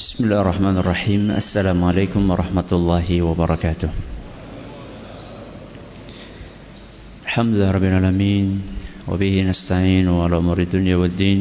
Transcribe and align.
بسم 0.00 0.23
الله 0.23 0.41
الرحمن 0.41 0.77
الرحيم 0.77 1.21
السلام 1.35 1.83
عليكم 1.83 2.23
ورحمة 2.31 2.69
الله 2.71 3.07
وبركاته 3.21 3.89
الحمد 7.27 7.51
لله 7.55 7.71
رب 7.71 7.83
العالمين 7.83 8.47
وبه 9.11 9.35
نستعين 9.51 10.07
على 10.07 10.37
أمور 10.39 10.59
الدنيا 10.63 10.95
والدين 10.95 11.39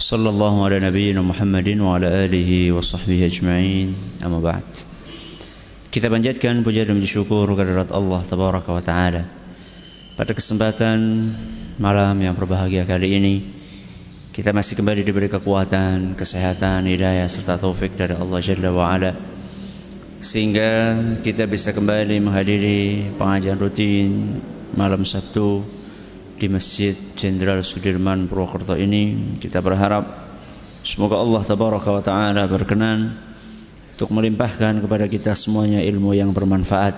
صلى 0.00 0.28
الله 0.28 0.54
على 0.64 0.76
نبينا 0.88 1.20
محمد 1.20 1.68
وعلى 1.84 2.08
آله 2.24 2.72
وصحبه 2.72 3.20
أجمعين 3.26 3.88
أما 4.24 4.40
بعد 4.40 4.68
Kita 5.92 6.08
panjatkan 6.08 6.64
puja 6.64 6.88
dan 6.88 6.96
syukur 7.04 7.44
kehadirat 7.52 7.92
Allah 7.92 8.24
Tabaraka 8.24 8.72
wa 8.72 8.80
Ta'ala 8.80 9.28
Pada 10.16 10.32
kesempatan 10.32 11.28
malam 11.76 12.16
yang 12.24 12.32
berbahagia 12.32 12.88
kali 12.88 13.20
ini 13.20 13.34
kita 14.38 14.54
masih 14.54 14.78
kembali 14.78 15.02
diberi 15.02 15.26
kekuatan, 15.26 16.14
kesehatan, 16.14 16.86
hidayah 16.86 17.26
serta 17.26 17.58
taufik 17.58 17.98
dari 17.98 18.14
Allah 18.14 18.38
Jalla 18.38 18.70
wa 18.70 18.86
Ala 18.86 19.10
Sehingga 20.22 20.94
kita 21.26 21.50
bisa 21.50 21.74
kembali 21.74 22.22
menghadiri 22.22 23.10
pengajian 23.18 23.58
rutin 23.58 24.38
malam 24.78 25.02
Sabtu 25.02 25.66
di 26.38 26.46
Masjid 26.46 26.94
Jenderal 27.18 27.66
Sudirman 27.66 28.30
Purwokerto 28.30 28.78
ini 28.78 29.34
Kita 29.42 29.58
berharap 29.58 30.06
semoga 30.86 31.18
Allah 31.18 31.42
Tabaraka 31.42 31.90
wa 31.90 32.02
Ta'ala 32.06 32.46
berkenan 32.46 33.18
untuk 33.98 34.14
melimpahkan 34.14 34.78
kepada 34.78 35.10
kita 35.10 35.34
semuanya 35.34 35.82
ilmu 35.82 36.14
yang 36.14 36.30
bermanfaat 36.30 36.94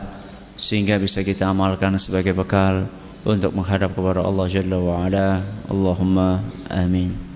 sehingga 0.60 1.00
bisa 1.00 1.24
kita 1.24 1.48
amalkan 1.48 1.96
sebagai 1.96 2.36
bekal 2.36 2.84
untuk 3.24 3.56
menghadap 3.56 3.96
kepada 3.96 4.20
Allah 4.28 4.44
Jalla 4.44 4.76
wa 4.76 5.08
Ala. 5.08 5.40
Allahumma 5.72 6.44
amin. 6.68 7.29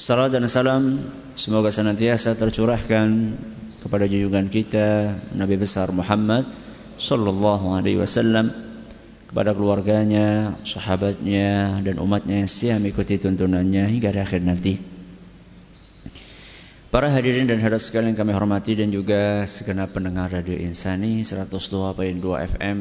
Salam 0.00 0.32
dan 0.32 0.48
salam 0.48 0.96
semoga 1.36 1.68
senantiasa 1.68 2.32
tercurahkan 2.32 3.36
kepada 3.84 4.08
junjungan 4.08 4.48
kita 4.48 5.12
Nabi 5.36 5.60
besar 5.60 5.92
Muhammad 5.92 6.48
sallallahu 6.96 7.76
alaihi 7.76 8.00
wasallam 8.00 8.48
kepada 9.28 9.52
keluarganya, 9.52 10.56
sahabatnya 10.64 11.84
dan 11.84 12.00
umatnya 12.00 12.40
yang 12.40 12.48
setia 12.48 12.80
mengikuti 12.80 13.20
tuntunannya 13.20 13.92
hingga 13.92 14.16
akhir 14.16 14.40
nanti. 14.40 14.80
Para 16.88 17.12
hadirin 17.12 17.44
dan 17.44 17.60
hadirat 17.60 17.84
sekalian 17.84 18.16
kami 18.16 18.32
hormati 18.32 18.80
dan 18.80 18.88
juga 18.88 19.44
segenap 19.44 19.92
pendengar 19.92 20.32
Radio 20.32 20.56
Insani 20.56 21.28
102.2 21.28 21.60
FM 22.56 22.78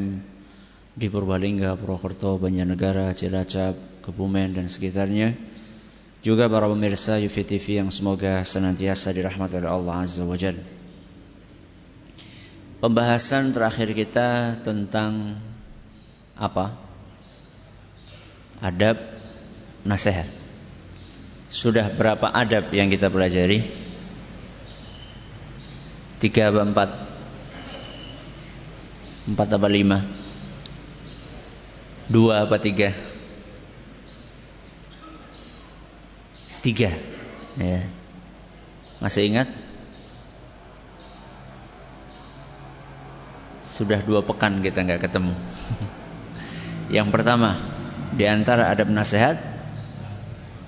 di 0.95 1.07
Purbalingga, 1.11 1.75
Purwokerto, 1.75 2.39
Banjarnegara, 2.39 3.11
Cilacap, 3.11 4.07
Kebumen 4.07 4.55
dan 4.55 4.71
sekitarnya. 4.71 5.59
Juga 6.19 6.51
para 6.51 6.67
pemirsa 6.67 7.15
TV 7.15 7.79
yang 7.79 7.87
semoga 7.87 8.43
senantiasa 8.43 9.15
dirahmati 9.15 9.55
oleh 9.55 9.71
Allah 9.71 10.03
Azza 10.03 10.27
wa 10.27 10.35
Jalla. 10.35 10.67
Pembahasan 12.83 13.55
terakhir 13.55 13.95
kita 13.95 14.59
tentang 14.59 15.39
apa? 16.35 16.75
Adab 18.59 18.99
nasihat. 19.87 20.27
Sudah 21.47 21.87
berapa 21.87 22.27
adab 22.35 22.67
yang 22.75 22.91
kita 22.91 23.07
pelajari? 23.07 23.63
Tiga 26.19 26.51
apa 26.51 26.61
empat? 26.67 26.89
Empat 29.23 29.47
apa 29.55 29.67
lima? 29.71 30.03
Dua 32.11 32.43
apa 32.43 32.59
tiga? 32.59 32.91
Tiga 32.91 33.18
ya. 37.59 37.81
Masih 38.99 39.31
ingat? 39.31 39.47
Sudah 43.63 44.03
dua 44.03 44.19
pekan 44.25 44.59
kita 44.59 44.83
nggak 44.83 45.07
ketemu 45.07 45.31
Yang 46.99 47.07
pertama 47.15 47.55
Di 48.11 48.27
antara 48.27 48.67
adab 48.67 48.91
nasihat 48.91 49.39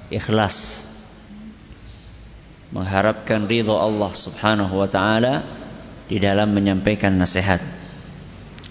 Ikhlas 0.07 0.87
mengharapkan 2.71 3.51
ridho 3.51 3.75
Allah 3.75 4.11
Subhanahu 4.15 4.79
wa 4.79 4.87
taala 4.87 5.43
di 6.07 6.19
dalam 6.19 6.51
menyampaikan 6.51 7.15
nasihat. 7.15 7.59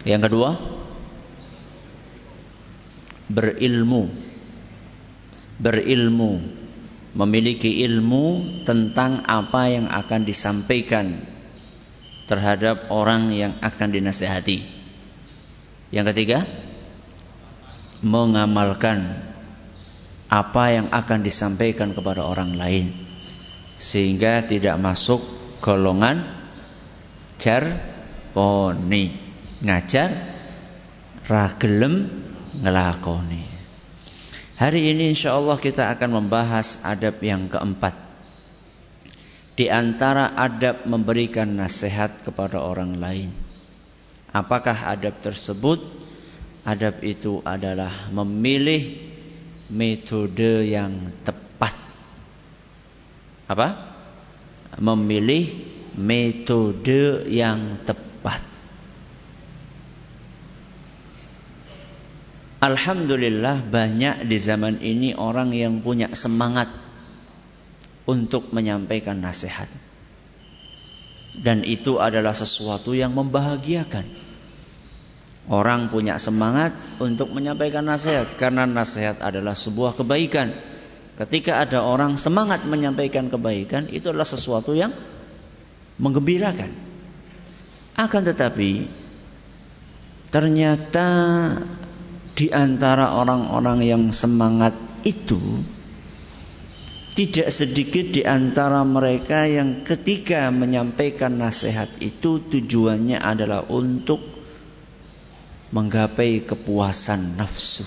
Yang 0.04 0.28
kedua, 0.28 0.50
berilmu. 3.28 4.08
Berilmu, 5.60 6.40
memiliki 7.14 7.82
ilmu 7.82 8.62
tentang 8.62 9.26
apa 9.26 9.66
yang 9.66 9.86
akan 9.90 10.22
disampaikan 10.22 11.18
terhadap 12.30 12.86
orang 12.94 13.34
yang 13.34 13.58
akan 13.58 13.88
dinasehati. 13.90 14.62
Yang 15.90 16.14
ketiga, 16.14 16.46
mengamalkan 18.06 19.26
apa 20.30 20.64
yang 20.70 20.86
akan 20.94 21.26
disampaikan 21.26 21.90
kepada 21.90 22.22
orang 22.22 22.54
lain 22.54 22.94
sehingga 23.82 24.46
tidak 24.46 24.78
masuk 24.78 25.18
golongan 25.58 26.22
poni 28.30 29.10
ngajar 29.66 30.10
ragelem 31.26 32.06
ngelakoni 32.62 33.49
hari 34.60 34.92
ini 34.92 35.16
insya 35.16 35.40
Allah 35.40 35.56
kita 35.56 35.88
akan 35.88 36.20
membahas 36.20 36.84
adab 36.84 37.16
yang 37.24 37.48
keempat 37.48 37.96
di 39.56 39.72
antara 39.72 40.36
adab 40.36 40.84
memberikan 40.84 41.48
nasihat 41.56 42.20
kepada 42.20 42.60
orang 42.60 43.00
lain 43.00 43.32
apakah 44.36 44.76
adab 44.92 45.16
tersebut 45.24 45.80
adab 46.68 47.00
itu 47.00 47.40
adalah 47.40 48.12
memilih 48.12 49.00
metode 49.72 50.68
yang 50.68 51.08
tepat 51.24 51.40
apa? 53.50 53.68
Memilih 54.78 55.50
metode 55.98 57.26
yang 57.26 57.82
tepat. 57.82 58.09
Alhamdulillah 62.60 63.64
banyak 63.64 64.28
di 64.28 64.36
zaman 64.36 64.84
ini 64.84 65.16
orang 65.16 65.56
yang 65.56 65.80
punya 65.80 66.12
semangat 66.12 66.68
untuk 68.04 68.52
menyampaikan 68.52 69.16
nasihat. 69.16 69.68
Dan 71.40 71.64
itu 71.64 71.96
adalah 71.96 72.36
sesuatu 72.36 72.92
yang 72.92 73.16
membahagiakan. 73.16 74.04
Orang 75.48 75.88
punya 75.88 76.20
semangat 76.20 76.76
untuk 77.00 77.32
menyampaikan 77.32 77.88
nasihat 77.88 78.28
karena 78.36 78.68
nasihat 78.68 79.24
adalah 79.24 79.56
sebuah 79.56 79.96
kebaikan 79.96 80.52
Ketika 81.20 81.60
ada 81.60 81.84
orang 81.84 82.16
semangat 82.16 82.64
menyampaikan 82.64 83.28
kebaikan, 83.28 83.92
itu 83.92 84.08
adalah 84.08 84.24
sesuatu 84.24 84.72
yang 84.72 84.88
menggembirakan. 86.00 86.72
Akan 87.92 88.24
tetapi, 88.24 88.88
ternyata 90.32 91.08
di 92.40 92.48
antara 92.48 93.12
orang-orang 93.12 93.84
yang 93.84 94.08
semangat 94.08 94.72
itu, 95.04 95.60
tidak 97.12 97.52
sedikit 97.52 98.16
di 98.16 98.24
antara 98.24 98.80
mereka 98.80 99.44
yang 99.44 99.84
ketika 99.84 100.48
menyampaikan 100.48 101.36
nasihat 101.36 101.92
itu 102.00 102.40
tujuannya 102.40 103.20
adalah 103.20 103.68
untuk 103.68 104.24
menggapai 105.76 106.48
kepuasan 106.48 107.36
nafsu. 107.36 107.84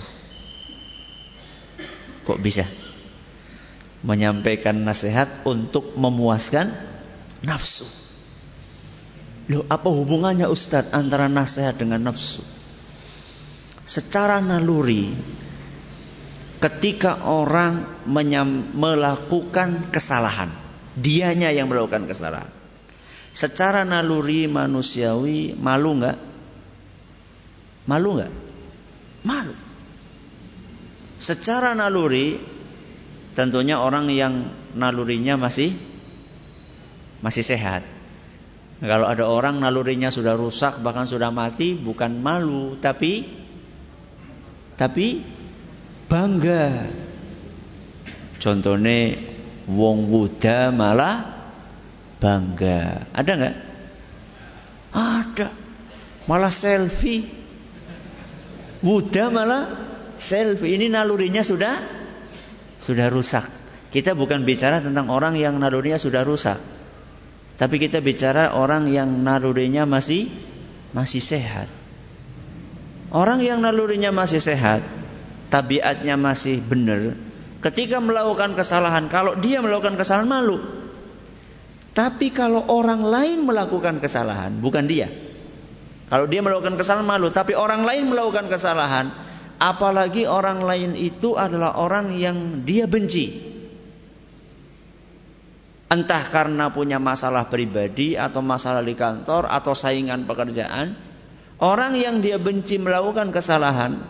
Kok 2.22 2.38
bisa? 2.38 2.62
menyampaikan 4.04 4.84
nasihat 4.84 5.48
untuk 5.48 5.96
memuaskan 5.96 6.76
nafsu. 7.40 7.88
Loh, 9.48 9.64
apa 9.72 9.88
hubungannya 9.88 10.44
Ustadz 10.44 10.92
antara 10.92 11.32
nasihat 11.32 11.80
dengan 11.80 12.04
nafsu? 12.04 12.44
Secara 13.84 14.40
naluri, 14.40 15.12
ketika 16.64 17.28
orang 17.28 17.84
melakukan 18.72 19.92
kesalahan, 19.92 20.48
dianya 20.96 21.52
yang 21.52 21.68
melakukan 21.68 22.08
kesalahan. 22.08 22.48
Secara 23.34 23.84
naluri 23.84 24.48
manusiawi, 24.48 25.52
malu 25.58 26.00
nggak? 26.00 26.18
Malu 27.84 28.08
nggak? 28.16 28.32
Malu. 29.28 29.54
Secara 31.20 31.76
naluri 31.76 32.40
tentunya 33.36 33.76
orang 33.82 34.08
yang 34.08 34.48
nalurinya 34.72 35.36
masih 35.36 35.76
masih 37.20 37.44
sehat. 37.44 37.84
Kalau 38.80 39.08
ada 39.08 39.28
orang 39.28 39.60
nalurinya 39.60 40.08
sudah 40.08 40.36
rusak 40.36 40.80
bahkan 40.80 41.04
sudah 41.04 41.28
mati 41.32 41.76
bukan 41.76 42.20
malu 42.20 42.76
tapi 42.80 43.43
tapi 44.74 45.22
bangga. 46.10 46.90
Contohnya 48.38 49.16
wong 49.70 50.10
wuda 50.10 50.68
malah 50.74 51.34
bangga. 52.20 53.08
Ada 53.14 53.32
nggak? 53.36 53.56
Ada. 54.94 55.48
Malah 56.24 56.52
selfie. 56.54 57.26
Buddha 58.84 59.32
malah 59.32 59.68
selfie. 60.20 60.76
Ini 60.76 60.92
nalurinya 60.92 61.40
sudah 61.40 61.74
sudah 62.76 63.08
rusak. 63.08 63.44
Kita 63.88 64.12
bukan 64.12 64.42
bicara 64.42 64.82
tentang 64.82 65.08
orang 65.08 65.38
yang 65.38 65.56
nalurinya 65.56 65.96
sudah 65.96 66.26
rusak. 66.26 66.58
Tapi 67.54 67.78
kita 67.78 68.02
bicara 68.02 68.58
orang 68.58 68.90
yang 68.90 69.22
nalurinya 69.22 69.86
masih 69.86 70.26
masih 70.90 71.22
sehat. 71.22 71.70
Orang 73.14 73.46
yang 73.46 73.62
nalurinya 73.62 74.10
masih 74.10 74.42
sehat, 74.42 74.82
tabiatnya 75.46 76.18
masih 76.18 76.58
benar, 76.58 77.14
ketika 77.62 78.02
melakukan 78.02 78.58
kesalahan, 78.58 79.06
kalau 79.06 79.38
dia 79.38 79.62
melakukan 79.62 79.94
kesalahan 79.94 80.26
malu. 80.26 80.58
Tapi 81.94 82.34
kalau 82.34 82.66
orang 82.74 83.06
lain 83.06 83.46
melakukan 83.46 84.02
kesalahan, 84.02 84.58
bukan 84.58 84.90
dia. 84.90 85.06
Kalau 86.10 86.26
dia 86.26 86.42
melakukan 86.42 86.74
kesalahan 86.74 87.06
malu, 87.06 87.30
tapi 87.30 87.54
orang 87.54 87.86
lain 87.86 88.10
melakukan 88.10 88.50
kesalahan, 88.50 89.14
apalagi 89.62 90.26
orang 90.26 90.66
lain 90.66 90.98
itu 90.98 91.38
adalah 91.38 91.78
orang 91.78 92.10
yang 92.18 92.66
dia 92.66 92.90
benci. 92.90 93.54
Entah 95.86 96.26
karena 96.34 96.74
punya 96.74 96.98
masalah 96.98 97.46
pribadi 97.46 98.18
atau 98.18 98.42
masalah 98.42 98.82
di 98.82 98.98
kantor 98.98 99.46
atau 99.46 99.70
saingan 99.70 100.26
pekerjaan, 100.26 101.13
orang 101.58 101.94
yang 101.98 102.22
dia 102.24 102.40
benci 102.40 102.78
melakukan 102.80 103.30
kesalahan, 103.30 104.00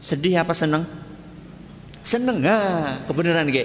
sedih 0.00 0.44
apa 0.44 0.52
senang? 0.52 0.84
Senang, 2.04 2.44
ah, 2.44 3.00
kebenaran 3.08 3.48
ge. 3.48 3.64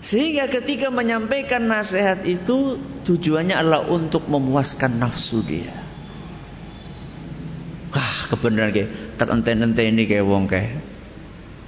Sehingga 0.00 0.48
ketika 0.48 0.88
menyampaikan 0.88 1.68
nasihat 1.68 2.24
itu 2.24 2.80
tujuannya 3.04 3.52
adalah 3.52 3.84
untuk 3.88 4.28
memuaskan 4.28 4.96
nafsu 4.96 5.44
dia. 5.44 5.72
Wah, 7.92 8.28
kebenaran 8.32 8.72
ge. 8.72 8.84
Tak 9.16 9.28
ente-ente 9.28 9.84
ini 9.84 10.04
kayak 10.08 10.24
wong 10.24 10.48
kayak. 10.48 10.76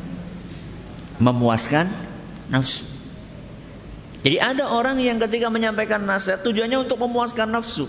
Memuaskan 1.17 1.89
nafsu. 2.53 2.85
Jadi 4.25 4.37
ada 4.41 4.67
orang 4.73 4.99
yang 4.99 5.21
ketika 5.23 5.47
menyampaikan 5.47 6.03
nasihat 6.03 6.43
tujuannya 6.43 6.83
untuk 6.83 6.99
memuaskan 6.99 7.53
nafsu. 7.53 7.87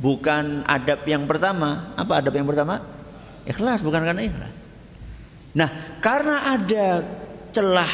Bukan 0.00 0.66
adab 0.66 1.04
yang 1.06 1.28
pertama. 1.30 1.94
Apa 1.94 2.24
adab 2.24 2.34
yang 2.34 2.48
pertama? 2.48 2.82
Ikhlas, 3.46 3.86
bukan 3.86 4.02
karena 4.02 4.22
ikhlas. 4.24 4.54
Nah, 5.52 5.68
karena 6.00 6.56
ada 6.56 7.04
celah 7.52 7.92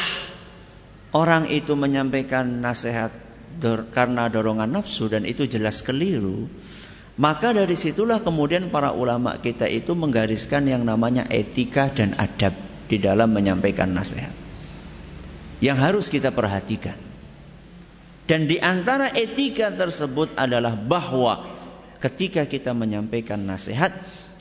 orang 1.11 1.51
itu 1.51 1.75
menyampaikan 1.75 2.63
nasihat 2.63 3.11
dor, 3.59 3.91
karena 3.91 4.31
dorongan 4.31 4.71
nafsu 4.71 5.11
dan 5.11 5.27
itu 5.27 5.43
jelas 5.43 5.83
keliru, 5.83 6.47
maka 7.19 7.51
dari 7.51 7.75
situlah 7.75 8.23
kemudian 8.23 8.71
para 8.71 8.95
ulama 8.95 9.35
kita 9.43 9.67
itu 9.67 9.91
menggariskan 9.91 10.71
yang 10.71 10.87
namanya 10.87 11.27
etika 11.27 11.91
dan 11.91 12.15
adab 12.15 12.68
di 12.89 12.97
dalam 12.97 13.29
menyampaikan 13.29 13.93
nasihat. 13.93 14.33
Yang 15.61 15.77
harus 15.77 16.05
kita 16.09 16.33
perhatikan. 16.33 16.97
Dan 18.25 18.49
di 18.49 18.57
antara 18.57 19.13
etika 19.13 19.69
tersebut 19.69 20.33
adalah 20.37 20.73
bahwa 20.73 21.45
ketika 22.01 22.45
kita 22.49 22.73
menyampaikan 22.73 23.41
nasihat, 23.41 23.93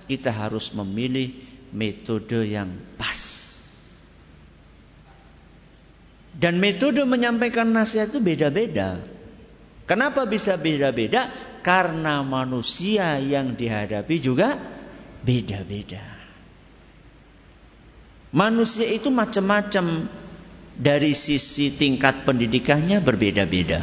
kita 0.08 0.32
harus 0.32 0.72
memilih 0.72 1.36
metode 1.72 2.48
yang 2.48 2.72
pas. 2.96 3.20
Dan 6.38 6.60
metode 6.62 7.02
menyampaikan 7.02 7.68
nasihat 7.68 8.12
itu 8.14 8.20
beda-beda. 8.22 9.02
Kenapa 9.88 10.28
bisa 10.28 10.60
beda-beda? 10.60 11.32
Karena 11.64 12.20
manusia 12.22 13.18
yang 13.18 13.56
dihadapi 13.56 14.16
juga 14.20 14.54
beda-beda. 15.24 16.17
Manusia 18.28 18.84
itu 18.84 19.08
macam-macam 19.08 20.04
dari 20.76 21.16
sisi 21.16 21.72
tingkat 21.72 22.28
pendidikannya 22.28 23.00
berbeda-beda. 23.00 23.82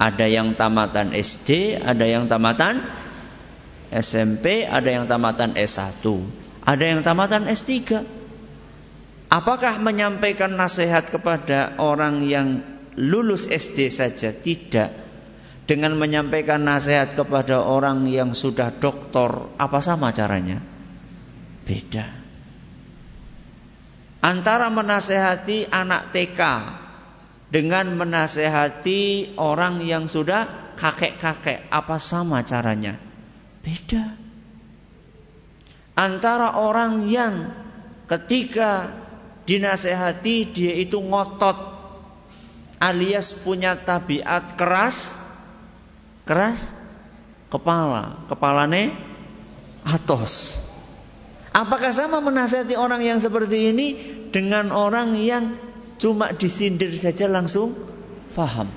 Ada 0.00 0.26
yang 0.28 0.52
tamatan 0.56 1.16
SD, 1.16 1.80
ada 1.80 2.04
yang 2.04 2.28
tamatan 2.28 2.80
SMP, 3.90 4.68
ada 4.68 4.86
yang 4.86 5.04
tamatan 5.10 5.56
S1, 5.56 6.04
ada 6.64 6.84
yang 6.84 7.00
tamatan 7.00 7.48
S3. 7.48 8.00
Apakah 9.30 9.80
menyampaikan 9.80 10.54
nasihat 10.54 11.08
kepada 11.08 11.78
orang 11.80 12.24
yang 12.24 12.60
lulus 13.00 13.48
SD 13.48 13.88
saja? 13.88 14.34
Tidak. 14.34 14.90
Dengan 15.64 15.94
menyampaikan 15.94 16.66
nasihat 16.66 17.14
kepada 17.14 17.62
orang 17.62 18.04
yang 18.10 18.34
sudah 18.34 18.74
doktor, 18.74 19.54
apa 19.54 19.78
sama 19.78 20.10
caranya? 20.10 20.58
Beda. 21.62 22.19
Antara 24.20 24.68
menasehati 24.68 25.72
anak 25.72 26.12
TK 26.12 26.40
dengan 27.48 27.96
menasehati 27.96 29.34
orang 29.40 29.80
yang 29.80 30.06
sudah 30.06 30.76
kakek-kakek, 30.76 31.72
apa 31.72 31.96
sama 31.96 32.44
caranya? 32.44 33.00
Beda. 33.64 34.16
Antara 35.96 36.56
orang 36.60 37.08
yang 37.08 37.52
ketika 38.08 38.88
dinasehati 39.44 40.52
dia 40.54 40.74
itu 40.78 41.00
ngotot 41.00 41.58
alias 42.80 43.36
punya 43.44 43.76
tabiat 43.76 44.56
keras 44.56 45.18
keras 46.24 46.72
kepala 47.52 48.24
kepalane 48.30 48.94
atos 49.84 50.64
apakah 51.54 51.90
sama 51.90 52.22
menasehati 52.22 52.74
orang 52.74 53.02
yang 53.02 53.18
seperti 53.18 53.74
ini 53.74 53.86
dengan 54.30 54.70
orang 54.70 55.14
yang 55.18 55.56
cuma 56.00 56.32
disindir 56.32 56.90
saja 56.96 57.28
langsung 57.28 57.74
faham 58.32 58.70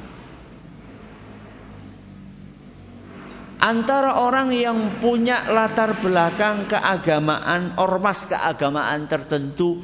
antara 3.64 4.20
orang 4.20 4.52
yang 4.52 5.00
punya 5.00 5.48
latar 5.48 5.96
belakang 5.96 6.68
keagamaan 6.68 7.80
ormas 7.80 8.28
keagamaan 8.28 9.08
tertentu 9.08 9.80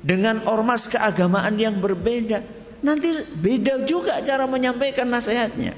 dengan 0.00 0.42
ormas 0.48 0.88
keagamaan 0.88 1.60
yang 1.60 1.78
berbeda. 1.78 2.40
Nanti 2.82 3.14
beda 3.38 3.86
juga 3.86 4.18
cara 4.24 4.48
menyampaikan 4.48 5.06
nasihatnya. 5.06 5.76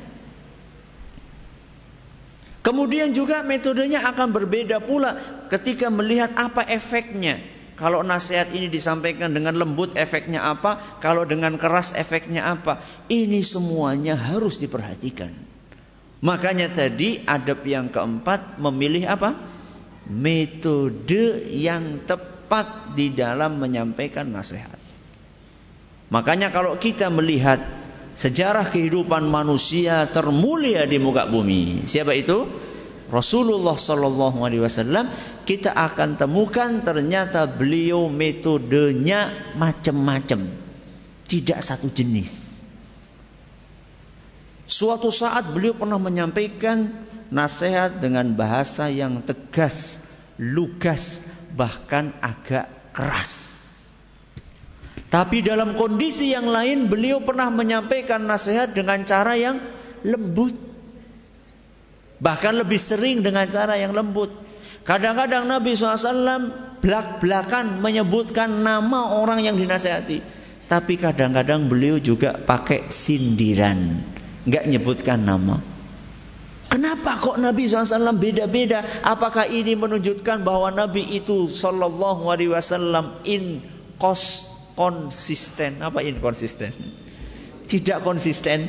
Kemudian 2.65 3.13
juga 3.13 3.45
metodenya 3.45 4.01
akan 4.09 4.33
berbeda 4.33 4.81
pula 4.81 5.21
ketika 5.53 5.93
melihat 5.93 6.33
apa 6.33 6.65
efeknya. 6.65 7.37
Kalau 7.77 8.01
nasihat 8.01 8.57
ini 8.57 8.73
disampaikan 8.73 9.37
dengan 9.37 9.53
lembut 9.53 9.93
efeknya 10.01 10.41
apa, 10.41 10.81
kalau 11.05 11.29
dengan 11.29 11.61
keras 11.61 11.93
efeknya 11.93 12.49
apa. 12.49 12.81
Ini 13.13 13.45
semuanya 13.45 14.17
harus 14.17 14.57
diperhatikan. 14.65 15.29
Makanya 16.25 16.73
tadi 16.73 17.21
adab 17.29 17.61
yang 17.69 17.93
keempat 17.93 18.57
memilih 18.57 19.13
apa? 19.13 19.37
Metode 20.09 21.45
yang 21.53 22.01
tepat 22.09 22.97
di 22.97 23.13
dalam 23.13 23.61
menyampaikan 23.61 24.33
nasihat. 24.33 24.81
Makanya 26.09 26.49
kalau 26.49 26.81
kita 26.81 27.13
melihat 27.13 27.61
sejarah 28.15 28.71
kehidupan 28.71 29.27
manusia 29.27 30.07
termulia 30.11 30.87
di 30.87 30.99
muka 31.03 31.27
bumi, 31.27 31.85
siapa 31.87 32.15
itu? 32.15 32.47
Rasulullah 33.13 33.77
Sallallahu 33.77 34.43
Alaihi 34.43 34.65
Wasallam 34.65 35.07
kita 35.45 35.71
akan 35.71 36.17
temukan 36.17 36.81
ternyata 36.81 37.45
beliau 37.45 38.09
metodenya 38.09 39.55
macam-macam, 39.55 40.51
tidak 41.29 41.61
satu 41.61 41.93
jenis. 41.93 42.55
Suatu 44.65 45.13
saat 45.13 45.53
beliau 45.53 45.77
pernah 45.77 46.01
menyampaikan 46.01 46.89
nasihat 47.29 48.01
dengan 48.01 48.33
bahasa 48.33 48.89
yang 48.89 49.21
tegas, 49.21 50.01
lugas, 50.41 51.29
bahkan 51.53 52.17
agak 52.25 52.67
keras. 52.97 53.54
Tapi 55.11 55.47
dalam 55.47 55.79
kondisi 55.79 56.35
yang 56.35 56.51
lain 56.51 56.91
beliau 56.91 57.23
pernah 57.23 57.51
menyampaikan 57.51 58.23
nasihat 58.27 58.75
dengan 58.75 59.03
cara 59.07 59.35
yang 59.39 59.63
lembut. 60.03 60.55
Bahkan 62.19 62.55
lebih 62.63 62.79
sering 62.79 63.23
dengan 63.23 63.47
cara 63.51 63.79
yang 63.79 63.95
lembut. 63.95 64.31
Kadang-kadang 64.85 65.49
Nabi 65.49 65.75
SAW 65.75 66.79
belak-belakan 66.85 67.81
menyebutkan 67.81 68.63
nama 68.63 69.17
orang 69.19 69.43
yang 69.43 69.57
dinasehati. 69.57 70.21
Tapi 70.69 70.95
kadang-kadang 70.97 71.69
beliau 71.69 71.97
juga 72.01 72.37
pakai 72.37 72.89
sindiran. 72.93 74.01
Nggak 74.45 74.65
nyebutkan 74.69 75.25
nama. 75.25 75.61
Kenapa 76.69 77.23
kok 77.23 77.39
Nabi 77.39 77.71
SAW 77.71 78.19
beda-beda? 78.19 78.83
Apakah 79.07 79.47
ini 79.47 79.79
menunjukkan 79.79 80.43
bahwa 80.43 80.75
Nabi 80.75 81.07
itu 81.17 81.47
Sallallahu 81.47 82.27
Alaihi 82.29 82.51
Wasallam 82.51 83.23
in 83.25 83.63
kos 84.01 84.54
konsisten. 84.75 85.81
Apa 85.81 86.03
inkonsisten? 86.03 86.71
Tidak 87.65 88.05
konsisten. 88.05 88.69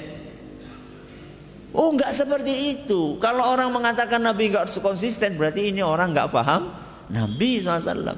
Oh 1.75 1.91
enggak 1.91 2.15
seperti 2.15 2.79
itu. 2.79 3.19
Kalau 3.19 3.43
orang 3.51 3.75
mengatakan 3.75 4.23
Nabi 4.23 4.53
enggak 4.53 4.71
konsisten 4.79 5.35
berarti 5.35 5.69
ini 5.75 5.83
orang 5.83 6.15
enggak 6.15 6.31
paham 6.31 6.71
Nabi 7.11 7.59
SAW. 7.59 8.15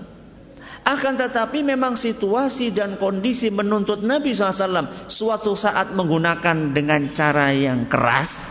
Akan 0.88 1.20
tetapi 1.20 1.68
memang 1.68 2.00
situasi 2.00 2.72
dan 2.72 2.96
kondisi 2.96 3.52
menuntut 3.52 4.08
Nabi 4.08 4.32
SAW 4.32 4.88
suatu 5.12 5.52
saat 5.58 5.92
menggunakan 5.92 6.72
dengan 6.72 7.12
cara 7.12 7.52
yang 7.52 7.92
keras, 7.92 8.48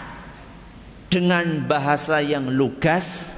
dengan 1.09 1.64
bahasa 1.64 2.21
yang 2.21 2.52
lugas, 2.52 3.36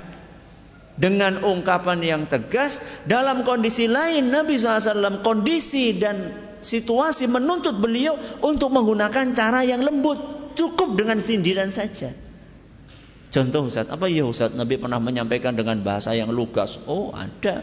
dengan 0.98 1.46
ungkapan 1.46 2.02
yang 2.02 2.22
tegas 2.26 2.82
dalam 3.06 3.46
kondisi 3.46 3.86
lain 3.86 4.34
Nabi 4.34 4.58
SAW 4.58 5.22
kondisi 5.22 5.94
dan 5.94 6.34
situasi 6.58 7.30
menuntut 7.30 7.78
beliau 7.78 8.18
untuk 8.42 8.74
menggunakan 8.74 9.30
cara 9.30 9.62
yang 9.62 9.86
lembut 9.86 10.18
cukup 10.58 10.98
dengan 10.98 11.22
sindiran 11.22 11.70
saja. 11.70 12.10
Contoh 13.30 13.70
Ustaz 13.70 13.86
apa 13.86 14.10
ya 14.10 14.26
Ustaz? 14.26 14.50
Nabi 14.50 14.80
pernah 14.80 14.98
menyampaikan 14.98 15.54
dengan 15.54 15.78
bahasa 15.86 16.18
yang 16.18 16.34
lugas. 16.34 16.82
Oh 16.90 17.14
ada. 17.14 17.62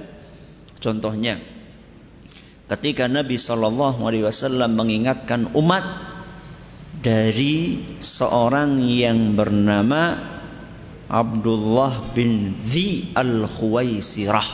Contohnya 0.80 1.42
ketika 2.72 3.12
Nabi 3.12 3.36
SAW 3.36 4.72
mengingatkan 4.72 5.52
umat 5.58 5.84
dari 7.04 7.82
seorang 8.00 8.80
yang 8.82 9.36
bernama 9.36 10.18
Abdullah 11.06 12.18
bin 12.18 12.58
Zi 12.66 13.14
al-Khuwaisirah. 13.14 14.48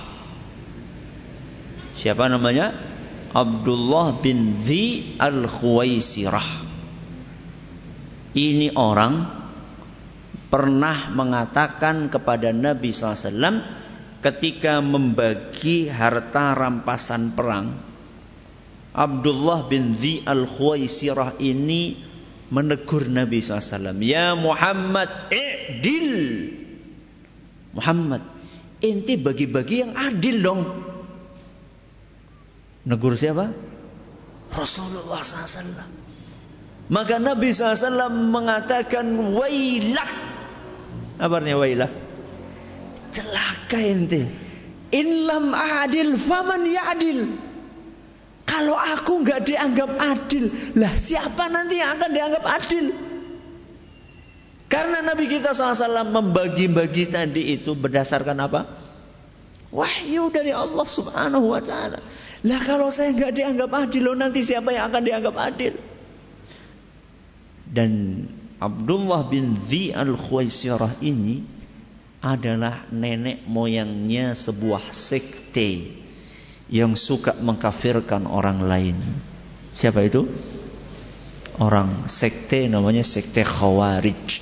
Siapa 1.96 2.28
namanya? 2.28 2.76
Abdullah 3.32 4.20
bin 4.20 4.60
Zi 4.68 5.16
al-Khuwaisirah. 5.16 6.50
Ini 8.36 8.76
orang 8.76 9.14
pernah 10.52 11.08
mengatakan 11.16 12.12
kepada 12.12 12.52
Nabi 12.52 12.92
SAW 12.92 13.64
ketika 14.20 14.84
membagi 14.84 15.88
harta 15.88 16.52
rampasan 16.52 17.32
perang. 17.32 17.80
Abdullah 18.92 19.72
bin 19.72 19.96
Zi 19.96 20.20
al-Khuwaisirah 20.28 21.40
ini 21.40 22.11
menegur 22.52 23.08
Nabi 23.08 23.40
SAW. 23.40 23.98
Ya 24.04 24.36
Muhammad, 24.36 25.08
i'dil. 25.32 26.12
Muhammad, 27.72 28.22
inti 28.84 29.16
bagi-bagi 29.16 29.88
yang 29.88 29.96
adil 29.96 30.38
dong. 30.44 30.62
Negur 32.84 33.16
siapa? 33.16 33.56
Rasulullah 34.52 35.24
SAW. 35.24 35.88
Maka 36.92 37.16
Nabi 37.24 37.56
SAW 37.56 38.12
mengatakan 38.12 39.08
wailah. 39.32 40.10
Apa 41.24 41.40
artinya 41.40 41.58
wailah? 41.64 41.90
Celaka 43.16 43.80
inti. 43.80 44.28
In 44.92 45.24
lam 45.24 45.56
adil 45.56 46.20
faman 46.20 46.68
ya'dil. 46.68 47.51
Kalau 48.52 48.76
aku 48.76 49.24
nggak 49.24 49.48
dianggap 49.48 49.96
adil, 49.96 50.52
lah 50.76 50.92
siapa 50.92 51.48
nanti 51.48 51.80
yang 51.80 51.96
akan 51.96 52.12
dianggap 52.12 52.44
adil? 52.44 52.92
Karena 54.68 55.00
Nabi 55.00 55.32
kita 55.32 55.56
SAW 55.56 56.12
membagi-bagi 56.12 57.08
tadi 57.08 57.56
itu 57.56 57.80
berdasarkan 57.80 58.36
apa? 58.44 58.68
Wahyu 59.72 60.28
dari 60.36 60.52
Allah 60.52 60.84
Subhanahu 60.84 61.48
wa 61.48 61.64
taala. 61.64 62.04
Lah 62.44 62.60
kalau 62.68 62.92
saya 62.92 63.16
nggak 63.16 63.40
dianggap 63.40 63.72
adil, 63.72 64.12
loh 64.12 64.20
nanti 64.20 64.44
siapa 64.44 64.76
yang 64.76 64.92
akan 64.92 65.04
dianggap 65.08 65.36
adil? 65.40 65.74
Dan 67.72 68.28
Abdullah 68.60 69.32
bin 69.32 69.56
Zi 69.64 69.96
al-Khuwaisirah 69.96 71.00
ini 71.00 71.40
adalah 72.20 72.84
nenek 72.92 73.48
moyangnya 73.48 74.36
sebuah 74.36 74.92
sekte 74.92 76.01
yang 76.72 76.96
suka 76.96 77.36
mengkafirkan 77.36 78.24
orang 78.26 78.64
lain. 78.64 78.98
Siapa 79.76 80.08
itu? 80.08 80.24
Orang 81.60 82.08
sekte 82.08 82.72
namanya 82.72 83.04
sekte 83.04 83.44
Khawarij. 83.44 84.40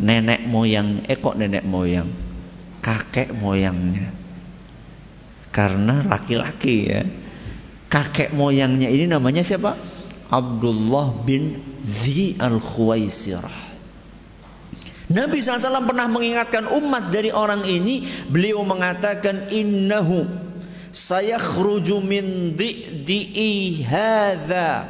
Nenek 0.00 0.48
moyang, 0.48 1.04
eh 1.06 1.20
kok 1.20 1.36
nenek 1.36 1.62
moyang? 1.62 2.08
Kakek 2.80 3.36
moyangnya. 3.36 4.10
Karena 5.54 6.02
laki-laki 6.02 6.88
ya. 6.88 7.04
Kakek 7.92 8.34
moyangnya 8.34 8.90
ini 8.90 9.06
namanya 9.06 9.44
siapa? 9.44 9.76
Abdullah 10.32 11.14
bin 11.22 11.62
Zi 11.84 12.34
al-Khuwaisirah. 12.40 13.76
Nabi 15.04 15.44
SAW 15.44 15.84
pernah 15.84 16.08
mengingatkan 16.08 16.64
umat 16.64 17.12
dari 17.12 17.28
orang 17.28 17.68
ini. 17.68 18.02
Beliau 18.26 18.64
mengatakan 18.64 19.52
innahu 19.52 20.43
sayakhruju 20.94 21.98
min 21.98 22.54
di'i 22.54 23.82
hadza 23.82 24.86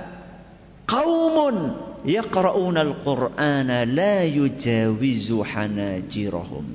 qaumun 0.85 1.57
yaqra'una 2.05 2.85
al-Qur'ana 2.85 3.89
la 3.89 4.29
yujawizu 4.29 5.41
hanajirahum. 5.41 6.67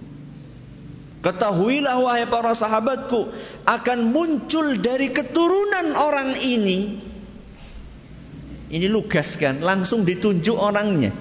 Ketahuilah 1.20 2.00
wahai 2.00 2.26
para 2.32 2.56
sahabatku 2.56 3.30
akan 3.68 4.00
muncul 4.10 4.80
dari 4.80 5.12
keturunan 5.14 5.94
orang 5.94 6.34
ini. 6.40 6.98
Ini 8.70 8.88
lugas 8.88 9.36
kan? 9.36 9.60
Langsung 9.60 10.08
ditunjuk 10.08 10.56
orangnya. 10.56 11.12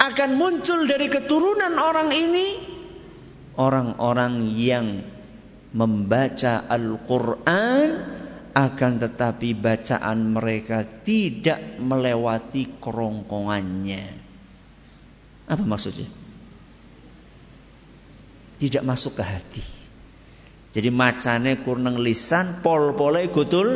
Akan 0.00 0.40
muncul 0.40 0.88
dari 0.88 1.12
keturunan 1.12 1.76
orang 1.76 2.10
ini 2.10 2.46
orang-orang 3.60 4.50
yang 4.56 5.13
membaca 5.74 6.70
Al-Quran 6.70 7.88
akan 8.54 8.92
tetapi 9.02 9.58
bacaan 9.58 10.30
mereka 10.30 10.86
tidak 11.02 11.82
melewati 11.82 12.78
kerongkongannya. 12.78 14.06
Apa 15.50 15.64
maksudnya? 15.66 16.06
Tidak 18.62 18.86
masuk 18.86 19.18
ke 19.18 19.24
hati. 19.26 19.64
Jadi 20.74 20.90
macane 20.94 21.58
kurneng 21.62 21.98
lisan, 21.98 22.62
pol-pole 22.62 23.26
gutul 23.34 23.68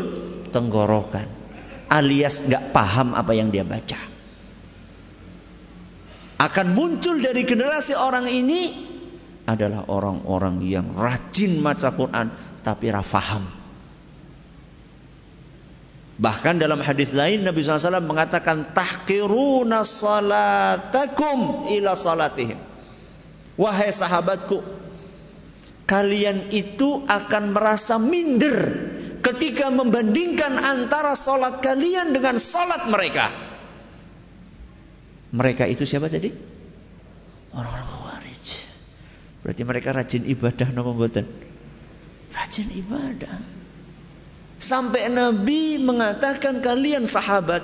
tenggorokan. 0.54 1.26
Alias 1.90 2.46
nggak 2.46 2.70
paham 2.70 3.18
apa 3.18 3.34
yang 3.34 3.50
dia 3.50 3.66
baca. 3.66 3.98
Akan 6.38 6.70
muncul 6.70 7.18
dari 7.18 7.42
generasi 7.42 7.98
orang 7.98 8.30
ini 8.30 8.88
adalah 9.48 9.88
orang-orang 9.88 10.60
yang 10.60 10.92
rajin 10.92 11.64
baca 11.64 11.88
Quran 11.96 12.28
tapi 12.60 12.92
rafaham. 12.92 13.48
Bahkan 16.18 16.60
dalam 16.60 16.84
hadis 16.84 17.16
lain 17.16 17.48
Nabi 17.48 17.64
SAW 17.64 18.04
mengatakan 18.04 18.76
tahkiruna 18.76 19.86
salatakum 19.88 21.70
ila 21.72 21.96
salatihim. 21.96 22.60
Wahai 23.56 23.88
sahabatku, 23.88 24.60
kalian 25.88 26.52
itu 26.52 27.06
akan 27.08 27.56
merasa 27.56 27.96
minder 27.96 28.54
ketika 29.24 29.72
membandingkan 29.72 30.58
antara 30.60 31.16
salat 31.18 31.58
kalian 31.64 32.14
dengan 32.14 32.38
salat 32.38 32.86
mereka. 32.86 33.30
Mereka 35.34 35.66
itu 35.70 35.82
siapa 35.86 36.06
tadi? 36.06 36.30
Orang-orang 37.50 37.98
Berarti 39.42 39.62
mereka 39.62 39.94
rajin 39.94 40.26
ibadah 40.26 40.68
nopo 40.74 40.94
mboten? 40.94 41.26
Rajin 42.34 42.68
ibadah. 42.74 43.38
Sampai 44.58 45.06
Nabi 45.06 45.78
mengatakan 45.78 46.58
kalian 46.58 47.06
sahabat. 47.06 47.62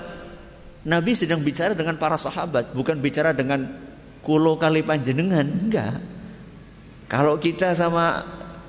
Nabi 0.84 1.16
sedang 1.16 1.42
bicara 1.42 1.72
dengan 1.72 1.96
para 1.96 2.14
sahabat, 2.20 2.76
bukan 2.76 3.00
bicara 3.00 3.32
dengan 3.32 3.72
kulo 4.20 4.60
kali 4.60 4.84
panjenengan, 4.84 5.48
enggak. 5.48 5.98
Kalau 7.08 7.40
kita 7.40 7.72
sama 7.76 8.24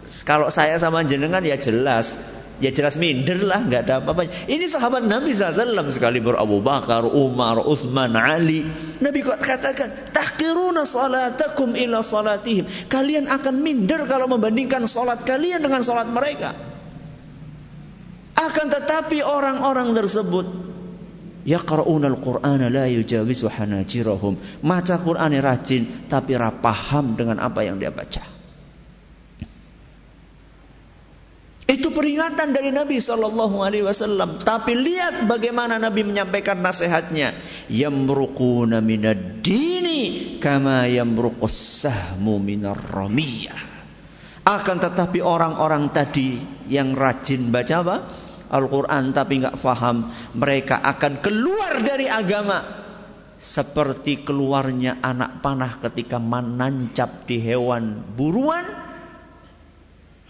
Kalau 0.06 0.54
saya 0.54 0.78
sama 0.78 1.02
jenengan 1.02 1.42
ya 1.42 1.58
jelas 1.58 2.22
Ya 2.64 2.72
jelas 2.72 2.96
minder 2.96 3.36
lah, 3.44 3.68
nggak 3.68 3.82
ada 3.84 3.94
apa-apa. 4.00 4.32
Ini 4.48 4.64
sahabat 4.72 5.04
Nabi 5.04 5.36
SAW 5.36 5.92
sekali 5.92 6.24
Abu 6.24 6.64
Bakar, 6.64 7.04
Umar, 7.04 7.60
Uthman, 7.60 8.16
Ali. 8.16 8.64
Nabi 9.04 9.20
katakan, 9.28 9.92
tahkiruna 10.16 10.88
salatakum 10.88 11.76
ila 11.76 12.00
salatihim. 12.00 12.64
Kalian 12.88 13.28
akan 13.28 13.60
minder 13.60 14.08
kalau 14.08 14.32
membandingkan 14.32 14.88
salat 14.88 15.28
kalian 15.28 15.68
dengan 15.68 15.84
salat 15.84 16.08
mereka. 16.08 16.56
Akan 18.40 18.72
tetapi 18.72 19.20
orang-orang 19.20 19.92
tersebut 19.92 20.48
yaqra'una 21.44 22.08
al-Qur'ana 22.08 22.68
la 22.72 22.88
yujawizu 22.88 23.52
hanajirahum. 23.52 24.64
Maca 24.64 24.96
Qur'an 25.00 25.32
rajin 25.36 26.08
tapi 26.08 26.36
rapaham 26.36 27.20
dengan 27.20 27.40
apa 27.40 27.64
yang 27.64 27.80
dia 27.80 27.92
baca. 27.92 28.35
Itu 31.66 31.90
peringatan 31.90 32.54
dari 32.54 32.70
Nabi 32.70 33.02
Shallallahu 33.02 33.58
Alaihi 33.66 33.82
Wasallam. 33.82 34.38
Tapi 34.46 34.78
lihat 34.78 35.26
bagaimana 35.26 35.82
Nabi 35.82 36.06
menyampaikan 36.06 36.62
nasihatnya. 36.62 37.34
Yamruquna 37.74 38.86
minad 38.86 39.42
dini 39.42 40.38
kama 40.38 40.86
yamruqus 40.86 41.90
sahmu 41.90 42.38
minar 42.38 42.78
ramiyah. 42.78 43.58
Akan 44.46 44.78
tetapi 44.78 45.26
orang-orang 45.26 45.90
tadi 45.90 46.38
yang 46.70 46.94
rajin 46.94 47.50
baca 47.50 47.76
apa? 47.82 47.98
Al-Quran 48.54 49.10
tapi 49.10 49.42
nggak 49.42 49.58
faham. 49.58 50.14
Mereka 50.38 50.86
akan 50.86 51.18
keluar 51.26 51.82
dari 51.82 52.06
agama. 52.06 52.62
Seperti 53.42 54.22
keluarnya 54.22 55.02
anak 55.02 55.42
panah 55.42 55.82
ketika 55.82 56.22
menancap 56.22 57.26
di 57.26 57.42
hewan 57.42 58.06
buruan 58.14 58.64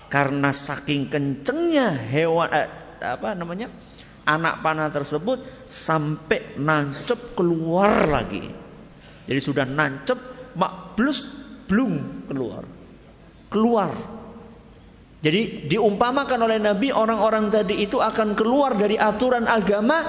karena 0.09 0.53
saking 0.53 1.09
kencengnya 1.09 1.91
hewan 1.91 2.50
eh, 2.53 2.69
apa 3.01 3.33
namanya 3.33 3.69
anak 4.25 4.65
panah 4.65 4.89
tersebut 4.89 5.65
sampai 5.69 6.57
nancep 6.57 7.38
keluar 7.38 8.09
lagi. 8.09 8.41
Jadi 9.25 9.39
sudah 9.41 9.65
nancep 9.65 10.17
mak 10.57 10.97
plus 10.97 11.25
belum 11.69 12.25
keluar. 12.29 12.63
Keluar. 13.50 13.91
Jadi 15.25 15.65
diumpamakan 15.65 16.39
oleh 16.45 16.62
Nabi 16.62 16.93
orang-orang 16.93 17.50
tadi 17.50 17.81
itu 17.81 17.97
akan 17.97 18.38
keluar 18.38 18.77
dari 18.77 18.93
aturan 18.93 19.50
agama 19.50 20.05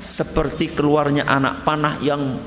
seperti 0.00 0.72
keluarnya 0.72 1.28
anak 1.28 1.60
panah 1.60 2.00
yang 2.00 2.40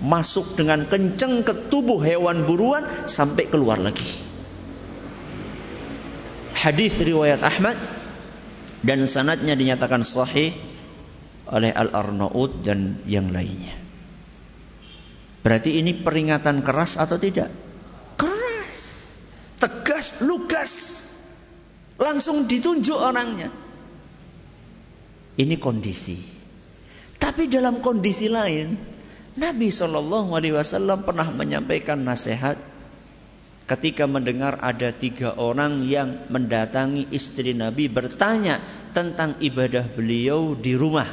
masuk 0.00 0.56
dengan 0.56 0.88
kenceng 0.88 1.44
ke 1.44 1.68
tubuh 1.68 2.00
hewan 2.00 2.48
buruan 2.48 2.88
sampai 3.04 3.44
keluar 3.52 3.76
lagi 3.76 4.33
hadis 6.64 6.96
riwayat 7.04 7.44
Ahmad 7.44 7.76
dan 8.80 9.04
sanadnya 9.04 9.52
dinyatakan 9.52 10.00
sahih 10.00 10.56
oleh 11.52 11.68
Al-Arnaud 11.68 12.64
dan 12.64 13.04
yang 13.04 13.28
lainnya. 13.28 13.76
Berarti 15.44 15.76
ini 15.76 15.92
peringatan 15.92 16.64
keras 16.64 16.96
atau 16.96 17.20
tidak? 17.20 17.52
Keras. 18.16 18.76
Tegas, 19.60 20.24
lugas. 20.24 20.72
Langsung 22.00 22.48
ditunjuk 22.48 22.96
orangnya. 22.96 23.52
Ini 25.36 25.60
kondisi. 25.60 26.16
Tapi 27.20 27.44
dalam 27.52 27.84
kondisi 27.84 28.32
lain, 28.32 28.72
Nabi 29.36 29.68
Shallallahu 29.68 30.32
Alaihi 30.32 30.56
Wasallam 30.56 31.04
pernah 31.04 31.28
menyampaikan 31.28 32.00
nasihat 32.00 32.56
ketika 33.64 34.04
mendengar 34.04 34.60
ada 34.60 34.92
tiga 34.92 35.32
orang 35.40 35.88
yang 35.88 36.28
mendatangi 36.28 37.08
istri 37.12 37.56
Nabi 37.56 37.88
bertanya 37.88 38.60
tentang 38.92 39.40
ibadah 39.40 39.88
beliau 39.88 40.52
di 40.52 40.76
rumah. 40.76 41.08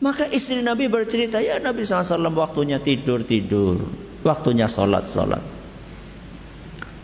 Maka 0.00 0.28
istri 0.32 0.64
Nabi 0.64 0.88
bercerita, 0.88 1.44
ya 1.44 1.60
Nabi 1.60 1.84
SAW 1.84 2.32
waktunya 2.32 2.80
tidur-tidur, 2.80 3.84
waktunya 4.24 4.64
sholat-sholat. 4.64 5.44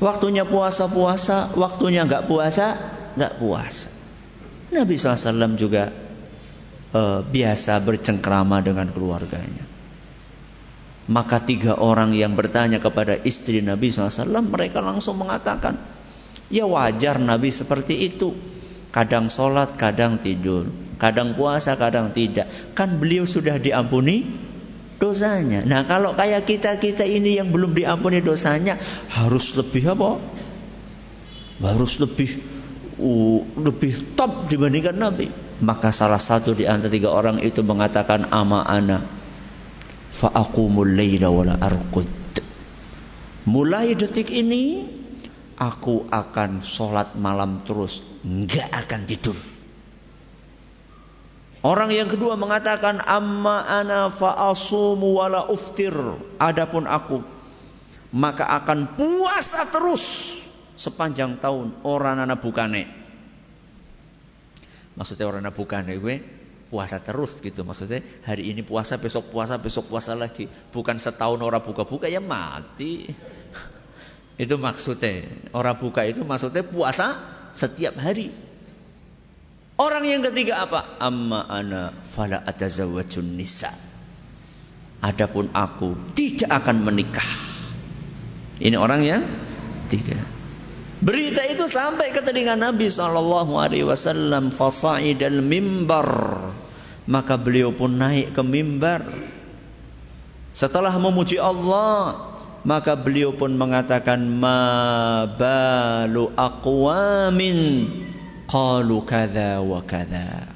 Waktunya 0.01 0.49
puasa-puasa, 0.49 1.53
waktunya 1.57 2.09
nggak 2.09 2.25
puasa, 2.25 2.77
nggak 3.17 3.37
puasa. 3.37 3.89
Nabi 4.73 4.97
SAW 4.97 5.57
juga 5.61 5.93
uh, 6.97 7.21
biasa 7.21 7.81
bercengkrama 7.85 8.65
dengan 8.65 8.89
keluarganya. 8.89 9.66
Maka 11.07 11.39
tiga 11.39 11.79
orang 11.79 12.11
yang 12.13 12.35
bertanya 12.35 12.83
kepada 12.83 13.15
istri 13.23 13.63
Nabi 13.63 13.95
SAW 13.95 14.27
mereka 14.43 14.83
langsung 14.83 15.23
mengatakan 15.23 15.79
Ya 16.47 16.63
wajar 16.67 17.19
Nabi 17.19 17.51
seperti 17.51 18.07
itu. 18.07 18.35
Kadang 18.95 19.29
sholat, 19.29 19.75
kadang 19.75 20.23
tidur. 20.23 20.71
Kadang 20.97 21.35
puasa, 21.37 21.77
kadang 21.77 22.15
tidak. 22.15 22.49
Kan 22.73 23.03
beliau 23.03 23.27
sudah 23.27 23.59
diampuni 23.59 24.25
dosanya. 24.97 25.67
Nah 25.67 25.85
kalau 25.85 26.17
kayak 26.17 26.49
kita-kita 26.49 27.05
ini 27.05 27.37
yang 27.37 27.53
belum 27.53 27.77
diampuni 27.77 28.25
dosanya 28.25 28.81
Harus 29.13 29.53
lebih 29.59 29.93
apa? 29.93 30.17
Harus 31.61 32.01
lebih 32.01 32.41
uh, 33.03 33.41
lebih 33.61 34.17
top 34.17 34.49
dibandingkan 34.49 34.97
Nabi. 34.97 35.29
Maka 35.61 35.93
salah 35.93 36.21
satu 36.21 36.57
di 36.57 36.65
antara 36.65 36.93
tiga 36.93 37.13
orang 37.13 37.41
itu 37.43 37.61
mengatakan 37.61 38.29
ama 38.33 38.65
ana 38.65 39.05
fa'aqumul 40.13 40.93
laila 40.95 41.33
wala 41.33 41.55
arqud. 41.59 42.09
Mulai 43.47 43.95
detik 43.95 44.31
ini 44.35 44.83
aku 45.57 46.11
akan 46.11 46.61
sholat 46.61 47.15
malam 47.15 47.63
terus, 47.63 48.03
enggak 48.27 48.67
akan 48.71 49.01
tidur. 49.07 49.39
Orang 51.67 51.91
yang 51.91 52.07
kedua 52.07 52.39
mengatakan 52.39 53.03
amma 53.03 53.67
ana 53.67 54.07
fa'asumu 54.13 55.19
wala 55.19 55.51
uftir. 55.51 55.95
Adapun 56.39 56.87
aku 56.87 57.37
maka 58.15 58.47
akan 58.63 58.95
puasa 58.95 59.67
terus 59.67 60.39
sepanjang 60.79 61.43
tahun 61.43 61.75
orang 61.83 62.23
anak 62.23 62.39
bukane. 62.39 62.87
Maksudnya 64.95 65.27
orang 65.27 65.43
anak 65.45 65.59
bukane 65.59 65.99
gue 65.99 66.17
puasa 66.69 66.99
terus 66.99 67.39
gitu. 67.39 67.63
Maksudnya 67.63 68.03
hari 68.27 68.51
ini 68.51 68.67
puasa 68.67 68.99
besok 68.99 69.31
puasa 69.31 69.59
besok 69.59 69.91
puasa 69.91 70.13
lagi. 70.19 70.51
Bukan 70.75 70.99
setahun 70.99 71.39
orang 71.39 71.63
buka-buka 71.63 72.11
ya 72.11 72.19
mati. 72.19 73.07
Itu 74.43 74.61
maksudnya. 74.61 75.25
Orang 75.57 75.81
buka 75.81 76.05
itu 76.05 76.21
maksudnya 76.21 76.61
puasa 76.61 77.17
setiap 77.57 77.97
hari. 77.97 78.29
Orang 79.81 80.05
yang 80.05 80.21
ketiga 80.21 80.69
apa? 80.69 81.01
Amma 81.01 81.49
ana 81.49 81.93
fala 82.05 82.45
atazawwajun 82.45 83.33
nisa. 83.33 83.73
Adapun 85.01 85.53
aku 85.57 85.97
tidak 86.13 86.53
akan 86.53 86.85
menikah. 86.85 87.29
Ini 88.61 88.77
orang 88.77 89.01
yang 89.05 89.23
tiga 89.89 90.36
Berita 90.97 91.45
itu 91.45 91.69
sampai 91.69 92.09
ke 92.09 92.25
telinga 92.25 92.57
Nabi 92.57 92.89
Shallallahu 92.89 93.61
Alaihi 93.61 93.85
Wasallam. 93.85 94.49
Fasaidal 94.49 95.45
mimbar. 95.45 96.09
Maka 97.05 97.37
beliau 97.37 97.77
pun 97.77 98.01
naik 98.01 98.33
ke 98.33 98.43
mimbar. 98.43 99.05
Setelah 100.57 100.97
memuji 100.97 101.37
Allah, 101.37 102.17
maka 102.65 102.97
beliau 102.97 103.37
pun 103.37 103.53
mengatakan 103.55 104.25
ma 104.25 105.29
balu 105.29 106.33
aqwamin 106.33 107.61
qalu 108.49 109.05
wa 109.69 109.81
kadza. 109.85 110.49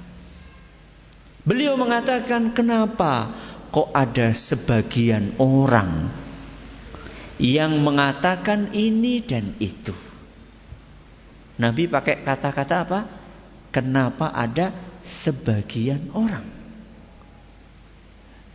Beliau 1.44 1.76
mengatakan 1.76 2.56
kenapa 2.56 3.28
kok 3.70 3.92
ada 3.92 4.32
sebagian 4.34 5.36
orang 5.38 6.10
yang 7.36 7.80
mengatakan 7.84 8.72
ini 8.72 9.22
dan 9.22 9.54
itu. 9.62 10.09
Nabi 11.60 11.92
pakai 11.92 12.24
kata-kata 12.24 12.76
apa? 12.88 13.00
Kenapa 13.68 14.32
ada 14.32 14.72
sebagian 15.04 16.08
orang? 16.16 16.42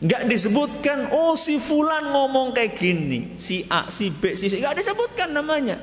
Gak 0.02 0.28
disebutkan, 0.28 1.14
oh 1.14 1.40
si 1.40 1.62
Fulan 1.62 2.12
ngomong 2.12 2.52
kayak 2.52 2.76
gini, 2.76 3.40
si 3.40 3.64
A, 3.72 3.88
si 3.88 4.12
B, 4.12 4.36
si 4.36 4.52
C, 4.52 4.60
gak 4.60 4.76
disebutkan 4.76 5.32
namanya. 5.32 5.80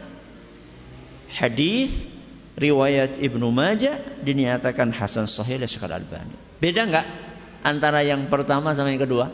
Hadis 1.32 2.12
riwayat 2.60 3.16
Ibnu 3.16 3.48
Majah 3.48 3.96
dinyatakan 4.20 4.92
Hasan 4.92 5.24
Sahih 5.24 5.56
oleh 5.56 5.70
Syekh 5.70 5.88
Al-Albani. 5.88 6.36
Beda 6.60 6.84
nggak 6.84 7.06
antara 7.64 8.04
yang 8.04 8.28
pertama 8.28 8.76
sama 8.76 8.92
yang 8.92 9.00
kedua? 9.00 9.32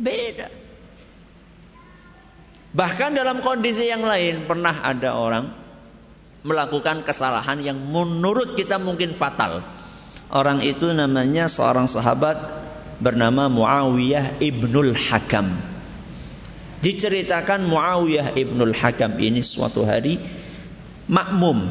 Beda. 0.00 0.48
Bahkan 2.72 3.10
dalam 3.12 3.44
kondisi 3.44 3.84
yang 3.84 4.00
lain 4.00 4.48
pernah 4.48 4.80
ada 4.80 5.12
orang 5.12 5.59
melakukan 6.40 7.04
kesalahan 7.04 7.60
yang 7.60 7.76
menurut 7.76 8.56
kita 8.56 8.80
mungkin 8.80 9.12
fatal. 9.12 9.60
Orang 10.30 10.62
itu 10.62 10.94
namanya 10.94 11.50
seorang 11.50 11.90
sahabat 11.90 12.38
bernama 13.02 13.50
Muawiyah 13.50 14.38
ibnul 14.38 14.94
Hakam. 14.94 15.50
Diceritakan 16.80 17.66
Muawiyah 17.66 18.38
ibnul 18.38 18.72
Hakam 18.72 19.18
ini 19.20 19.44
suatu 19.44 19.84
hari 19.84 20.16
makmum 21.10 21.66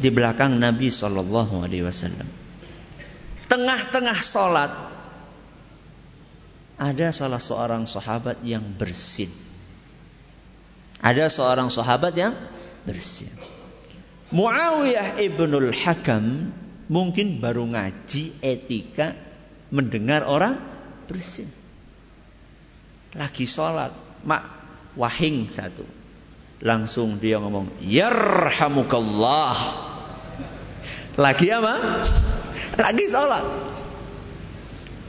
di 0.00 0.08
belakang 0.10 0.58
Nabi 0.58 0.90
Shallallahu 0.90 1.64
Alaihi 1.64 1.86
Wasallam. 1.86 2.28
Tengah-tengah 3.46 4.18
sholat 4.20 4.72
ada 6.80 7.08
salah 7.12 7.38
seorang 7.38 7.84
sahabat 7.84 8.40
yang 8.40 8.64
bersin. 8.64 9.28
Ada 11.00 11.28
seorang 11.28 11.68
sahabat 11.68 12.16
yang 12.16 12.32
bersin. 12.88 13.28
Muawiyah 14.30 15.18
ibnul 15.18 15.74
Hakam 15.74 16.54
mungkin 16.86 17.42
baru 17.42 17.66
ngaji 17.66 18.38
etika 18.38 19.18
mendengar 19.74 20.22
orang 20.22 20.54
bersin. 21.10 21.50
Lagi 23.10 23.42
sholat, 23.42 23.90
mak 24.22 24.46
wahing 24.94 25.50
satu. 25.50 25.82
Langsung 26.62 27.18
dia 27.18 27.42
ngomong, 27.42 27.74
Yarhamukallah. 27.82 29.58
Lagi 31.18 31.50
apa? 31.50 31.74
Lagi 32.78 33.04
sholat. 33.10 33.42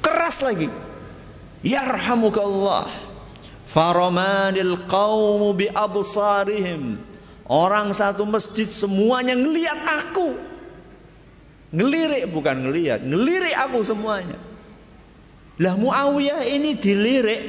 Keras 0.02 0.42
lagi. 0.42 0.66
Yarhamukallah. 1.62 2.90
Faramanil 3.70 4.82
qawmu 4.90 5.54
bi 5.54 5.70
absarihim. 5.70 7.11
Orang 7.52 7.92
satu 7.92 8.24
masjid 8.24 8.64
semuanya 8.64 9.36
ngelihat 9.36 9.76
aku. 9.84 10.40
Ngelirik 11.76 12.32
bukan 12.32 12.64
ngelihat, 12.64 13.04
ngelirik 13.04 13.52
aku 13.52 13.84
semuanya. 13.84 14.40
Lah 15.60 15.76
Muawiyah 15.76 16.48
ini 16.48 16.80
dilirik, 16.80 17.42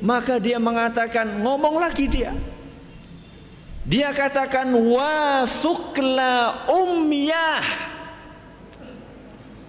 maka 0.00 0.40
dia 0.40 0.56
mengatakan, 0.56 1.44
ngomong 1.44 1.76
lagi 1.76 2.08
dia. 2.08 2.32
Dia 3.84 4.16
katakan 4.16 4.72
wasukla 4.72 6.64
umyah. 6.72 7.60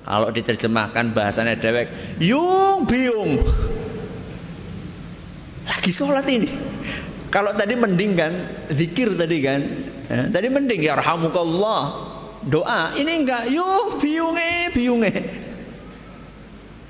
Kalau 0.07 0.31
diterjemahkan 0.31 1.11
bahasanya 1.11 1.59
dewek, 1.59 1.91
yung 2.23 2.87
biung. 2.87 3.43
Lagi 5.67 5.91
sholat 5.91 6.23
ini. 6.31 6.47
Kalau 7.31 7.55
tadi 7.55 7.79
mending 7.79 8.19
kan, 8.19 8.33
zikir 8.67 9.15
tadi 9.15 9.39
kan. 9.39 9.63
Ya, 10.11 10.27
tadi 10.27 10.51
mending 10.51 10.83
ya 10.83 10.99
rahmukallah. 10.99 12.11
Doa, 12.43 12.91
ini 12.99 13.23
enggak, 13.23 13.47
yung 13.55 14.01
biunge, 14.03 14.75
biunge. 14.75 15.13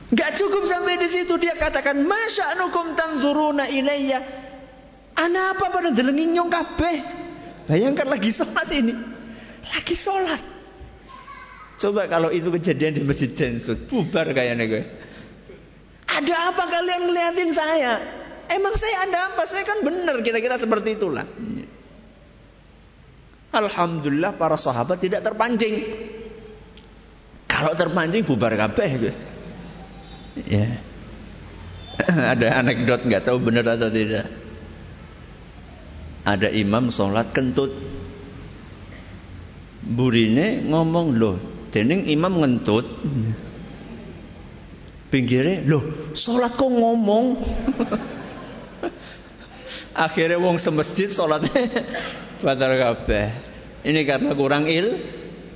Enggak 0.10 0.32
cukup 0.41 0.65
sampai 0.65 0.97
di 0.97 1.08
situ 1.08 1.38
dia 1.38 1.54
katakan, 1.54 2.04
"Masya'nukum 2.04 2.97
tanzuruna 2.97 3.69
ilayya?" 3.69 4.19
Ana 5.13 5.54
apa 5.54 5.69
pada 5.69 5.93
delengin 5.93 6.34
nyong 6.34 6.49
kabeh? 6.49 6.97
Bayangkan 7.69 8.10
lagi 8.10 8.34
sholat 8.34 8.67
ini. 8.73 8.97
Lagi 9.62 9.93
sholat. 9.93 10.41
Coba 11.77 12.10
kalau 12.10 12.34
itu 12.34 12.49
kejadian 12.49 12.97
di 12.97 13.01
Masjid 13.06 13.30
Jensut, 13.30 13.86
bubar 13.89 14.34
kayaknya 14.34 14.65
gue. 14.65 14.84
Ada 16.10 16.36
apa 16.54 16.63
kalian 16.65 17.01
ngeliatin 17.10 17.51
saya? 17.54 18.20
Emang 18.51 18.75
saya 18.75 19.07
ada 19.07 19.31
apa? 19.31 19.47
Saya 19.47 19.63
kan 19.63 19.79
benar 19.79 20.19
kira-kira 20.19 20.59
seperti 20.59 20.99
itulah. 20.99 21.23
Alhamdulillah 23.51 24.35
para 24.35 24.59
sahabat 24.59 24.99
tidak 24.99 25.23
terpancing. 25.23 25.87
Kalau 27.47 27.71
terpancing 27.75 28.27
bubar 28.27 28.51
kabeh. 28.59 29.15
Ya. 30.47 30.67
ada 32.35 32.47
anekdot 32.59 33.07
nggak 33.07 33.23
tahu 33.23 33.39
benar 33.39 33.67
atau 33.75 33.87
tidak. 33.87 34.27
Ada 36.27 36.51
imam 36.51 36.91
sholat 36.91 37.31
kentut. 37.31 37.71
Burine 39.81 40.61
ngomong 40.69 41.17
loh, 41.17 41.35
Dening 41.73 42.05
imam 42.05 42.37
ngentut. 42.37 42.85
Pinggirnya, 45.11 45.67
loh, 45.67 45.83
sholat 46.15 46.55
kok 46.55 46.71
ngomong? 46.71 47.25
Akhirnya 49.91 50.39
wong 50.39 50.56
semesjid 50.56 51.12
sholatnya 51.12 51.51
batal 52.45 52.73
kabeh. 52.80 53.27
Ini 53.84 54.01
karena 54.08 54.32
kurang 54.38 54.69
il 54.71 54.95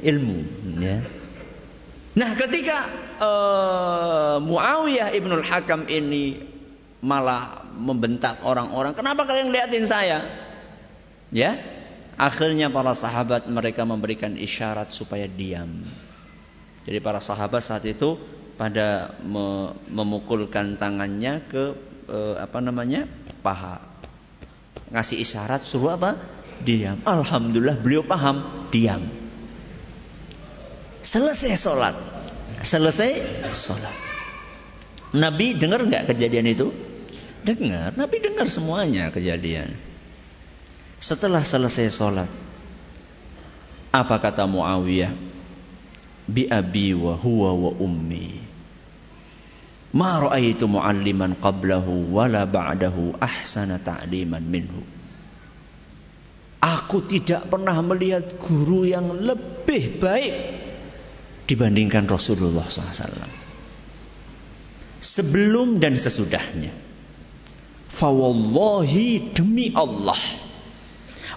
ilmu. 0.04 0.40
Ya. 0.82 1.00
Nah, 2.16 2.32
ketika 2.40 2.78
uh, 3.20 4.38
Muawiyah 4.40 5.12
ibnul 5.16 5.44
Hakam 5.44 5.88
ini 5.92 6.40
malah 7.04 7.68
membentak 7.76 8.40
orang-orang, 8.48 8.96
kenapa 8.96 9.28
kalian 9.28 9.52
liatin 9.52 9.84
saya? 9.84 10.24
Ya, 11.32 11.60
akhirnya 12.16 12.72
para 12.72 12.96
sahabat 12.96 13.52
mereka 13.52 13.84
memberikan 13.84 14.40
isyarat 14.40 14.96
supaya 14.96 15.28
diam. 15.28 15.84
Jadi 16.88 16.98
para 17.04 17.20
sahabat 17.20 17.60
saat 17.66 17.84
itu 17.84 18.16
pada 18.56 19.12
memukulkan 19.92 20.80
tangannya 20.80 21.44
ke 21.52 21.76
eh, 22.08 22.36
apa 22.40 22.64
namanya 22.64 23.04
paha, 23.44 23.84
ngasih 24.90 25.18
isyarat 25.22 25.62
suruh 25.66 25.96
apa? 25.98 26.18
Diam. 26.62 27.02
Alhamdulillah 27.06 27.78
beliau 27.78 28.06
paham, 28.06 28.42
diam. 28.70 29.02
Selesai 31.06 31.54
sholat, 31.58 31.96
selesai 32.66 33.22
sholat. 33.54 33.96
Nabi 35.16 35.56
dengar 35.56 35.86
nggak 35.86 36.12
kejadian 36.12 36.50
itu? 36.50 36.74
Dengar. 37.46 37.94
Nabi 37.94 38.20
dengar 38.20 38.50
semuanya 38.50 39.14
kejadian. 39.14 39.70
Setelah 40.98 41.46
selesai 41.46 41.94
sholat, 41.94 42.30
apa 43.94 44.16
kata 44.18 44.50
Muawiyah? 44.50 45.36
bi 46.26 46.50
abi 46.50 46.94
wa 46.98 47.14
huwa 47.14 47.54
wa 47.54 47.72
ummi 47.78 48.42
ma 49.96 50.20
ra'aitu 50.20 50.68
mualliman 50.68 51.40
qablahu 51.40 52.12
wala 52.12 52.44
ba'dahu 52.44 53.16
ahsana 53.16 53.80
ta'liman 53.80 54.44
minhu. 54.44 54.84
Aku 56.60 57.00
tidak 57.08 57.48
pernah 57.48 57.80
melihat 57.80 58.36
guru 58.36 58.84
yang 58.84 59.08
lebih 59.16 60.02
baik 60.02 60.36
dibandingkan 61.48 62.10
Rasulullah 62.10 62.66
SAW 62.68 63.32
sebelum 65.00 65.80
dan 65.80 65.96
sesudahnya. 65.96 66.74
Fawallahi 67.96 69.32
demi 69.32 69.72
Allah. 69.72 70.20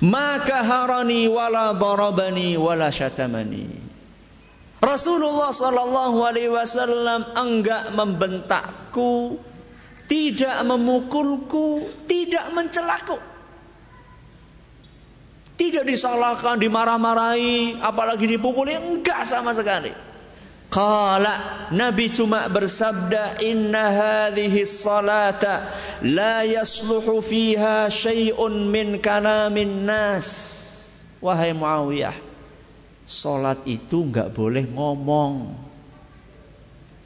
Maka 0.02 0.64
harani 0.66 1.30
wala 1.30 1.76
darabani 1.76 2.58
wala 2.58 2.90
syatamani 2.90 3.87
Rasulullah 4.78 5.50
Shallallahu 5.50 6.22
Alaihi 6.22 6.54
Wasallam 6.54 7.34
enggak 7.34 7.90
membentakku, 7.98 9.42
tidak 10.06 10.56
memukulku, 10.62 11.90
tidak 12.06 12.54
mencelaku. 12.54 13.18
Tidak 15.58 15.82
disalahkan, 15.82 16.62
dimarah-marahi, 16.62 17.82
apalagi 17.82 18.30
dipukuli, 18.30 18.78
enggak 18.78 19.26
sama 19.26 19.50
sekali. 19.50 19.90
Kala 20.68 21.66
Nabi 21.72 22.12
cuma 22.12 22.44
bersabda 22.46 23.40
Inna 23.40 23.88
hadhihi 23.88 24.68
salata 24.68 25.64
La 26.04 26.44
yasluhu 26.44 27.24
fiha 27.24 27.88
syai'un 27.88 28.68
min 28.68 29.00
kanamin 29.00 29.88
nas 29.88 30.28
Wahai 31.24 31.56
Muawiyah 31.56 32.27
Sholat 33.08 33.64
itu 33.64 34.04
nggak 34.04 34.36
boleh 34.36 34.68
ngomong. 34.68 35.56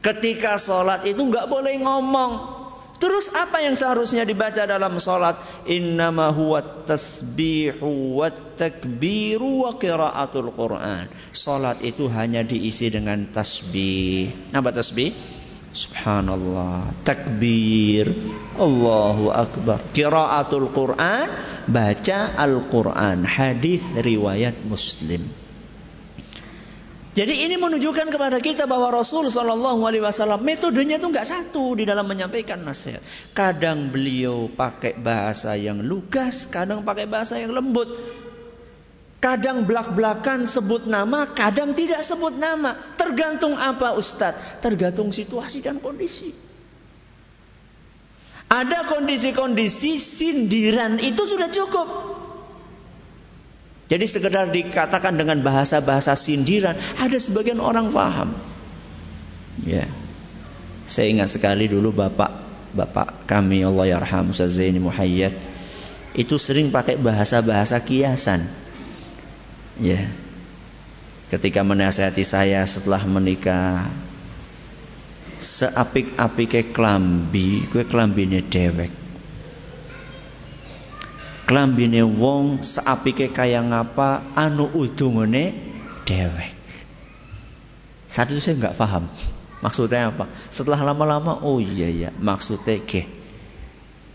Ketika 0.03 0.59
sholat 0.59 1.07
itu 1.07 1.23
nggak 1.23 1.47
boleh 1.47 1.79
ngomong. 1.79 2.59
Terus 2.99 3.31
apa 3.35 3.63
yang 3.63 3.79
seharusnya 3.79 4.27
dibaca 4.27 4.67
dalam 4.67 4.99
sholat? 4.99 5.39
Innama 5.71 6.35
huwa 6.35 6.59
tasbihu 6.87 8.19
wa 8.19 8.35
takbiru 8.35 9.63
wa 9.63 9.79
qiraatul 9.79 10.51
Quran. 10.51 11.07
Sholat 11.31 11.79
itu 11.87 12.11
hanya 12.11 12.43
diisi 12.43 12.91
dengan 12.91 13.23
tasbih. 13.31 14.51
Apa 14.51 14.75
tasbih? 14.75 15.15
Subhanallah, 15.71 16.91
takbir, 17.07 18.11
Allahu 18.59 19.31
Akbar. 19.31 19.79
Qiraatul 19.95 20.69
Quran, 20.75 21.31
baca 21.71 22.19
Al-Quran. 22.37 23.23
Hadis 23.23 23.87
riwayat 23.97 24.67
Muslim. 24.67 25.43
Jadi 27.13 27.45
ini 27.45 27.61
menunjukkan 27.61 28.09
kepada 28.09 28.41
kita 28.41 28.65
bahwa 28.65 28.89
Rasul 28.89 29.29
Shallallahu 29.29 29.85
Alaihi 29.85 30.01
Wasallam 30.01 30.41
metodenya 30.41 30.97
itu 30.97 31.13
nggak 31.13 31.29
satu 31.29 31.77
di 31.77 31.85
dalam 31.85 32.09
menyampaikan 32.09 32.65
nasihat. 32.65 33.05
Kadang 33.37 33.93
beliau 33.93 34.49
pakai 34.49 34.97
bahasa 34.97 35.53
yang 35.61 35.85
lugas, 35.85 36.49
kadang 36.49 36.89
pakai 36.89 37.05
bahasa 37.05 37.37
yang 37.37 37.53
lembut. 37.53 37.93
Kadang 39.21 39.69
belak-belakan 39.69 40.49
sebut 40.49 40.89
nama, 40.89 41.31
kadang 41.37 41.77
tidak 41.77 42.01
sebut 42.01 42.33
nama. 42.33 42.81
Tergantung 42.97 43.61
apa 43.61 43.93
Ustadz? 43.93 44.65
Tergantung 44.65 45.13
situasi 45.13 45.61
dan 45.61 45.85
kondisi. 45.85 46.33
Ada 48.49 48.89
kondisi-kondisi 48.89 50.01
sindiran 50.01 50.97
itu 50.97 51.29
sudah 51.29 51.53
cukup. 51.53 51.89
Jadi 53.93 54.09
sekedar 54.09 54.49
dikatakan 54.49 55.21
dengan 55.21 55.45
bahasa-bahasa 55.45 56.17
sindiran, 56.17 56.73
ada 56.97 57.19
sebagian 57.21 57.61
orang 57.61 57.93
paham. 57.93 58.33
Ya. 59.69 59.85
Saya 60.89 61.13
ingat 61.13 61.29
sekali 61.29 61.69
dulu 61.69 61.93
bapak 61.93 62.33
bapak 62.73 63.29
kami 63.29 63.69
Allah 63.69 63.93
yarham 63.93 64.33
Ustaz 64.33 64.57
Zaini 64.57 64.81
Muhayyad 64.81 65.37
itu 66.17 66.41
sering 66.41 66.73
pakai 66.73 66.97
bahasa-bahasa 66.97 67.77
kiasan. 67.85 68.49
Ya. 69.77 70.09
Ketika 71.29 71.61
menasihati 71.61 72.25
saya 72.25 72.65
setelah 72.65 73.05
menikah 73.05 73.93
seapik-apike 75.37 76.73
klambi, 76.73 77.69
kue 77.69 77.85
klambine 77.85 78.41
dewek 78.41 79.02
klambine 81.47 82.03
wong 82.07 82.63
seapike 82.63 83.35
kaya 83.35 83.61
ngapa 83.63 84.35
anu 84.39 84.71
udungane 84.73 85.55
dewek. 86.07 86.55
Saat 88.07 88.29
itu 88.29 88.41
saya 88.45 88.61
nggak 88.61 88.77
paham 88.77 89.09
maksudnya 89.65 90.13
apa. 90.13 90.29
Setelah 90.53 90.93
lama-lama 90.93 91.41
oh 91.43 91.63
iya 91.63 91.89
ya 91.89 92.11
maksudnya 92.13 92.77
ke 92.83 93.09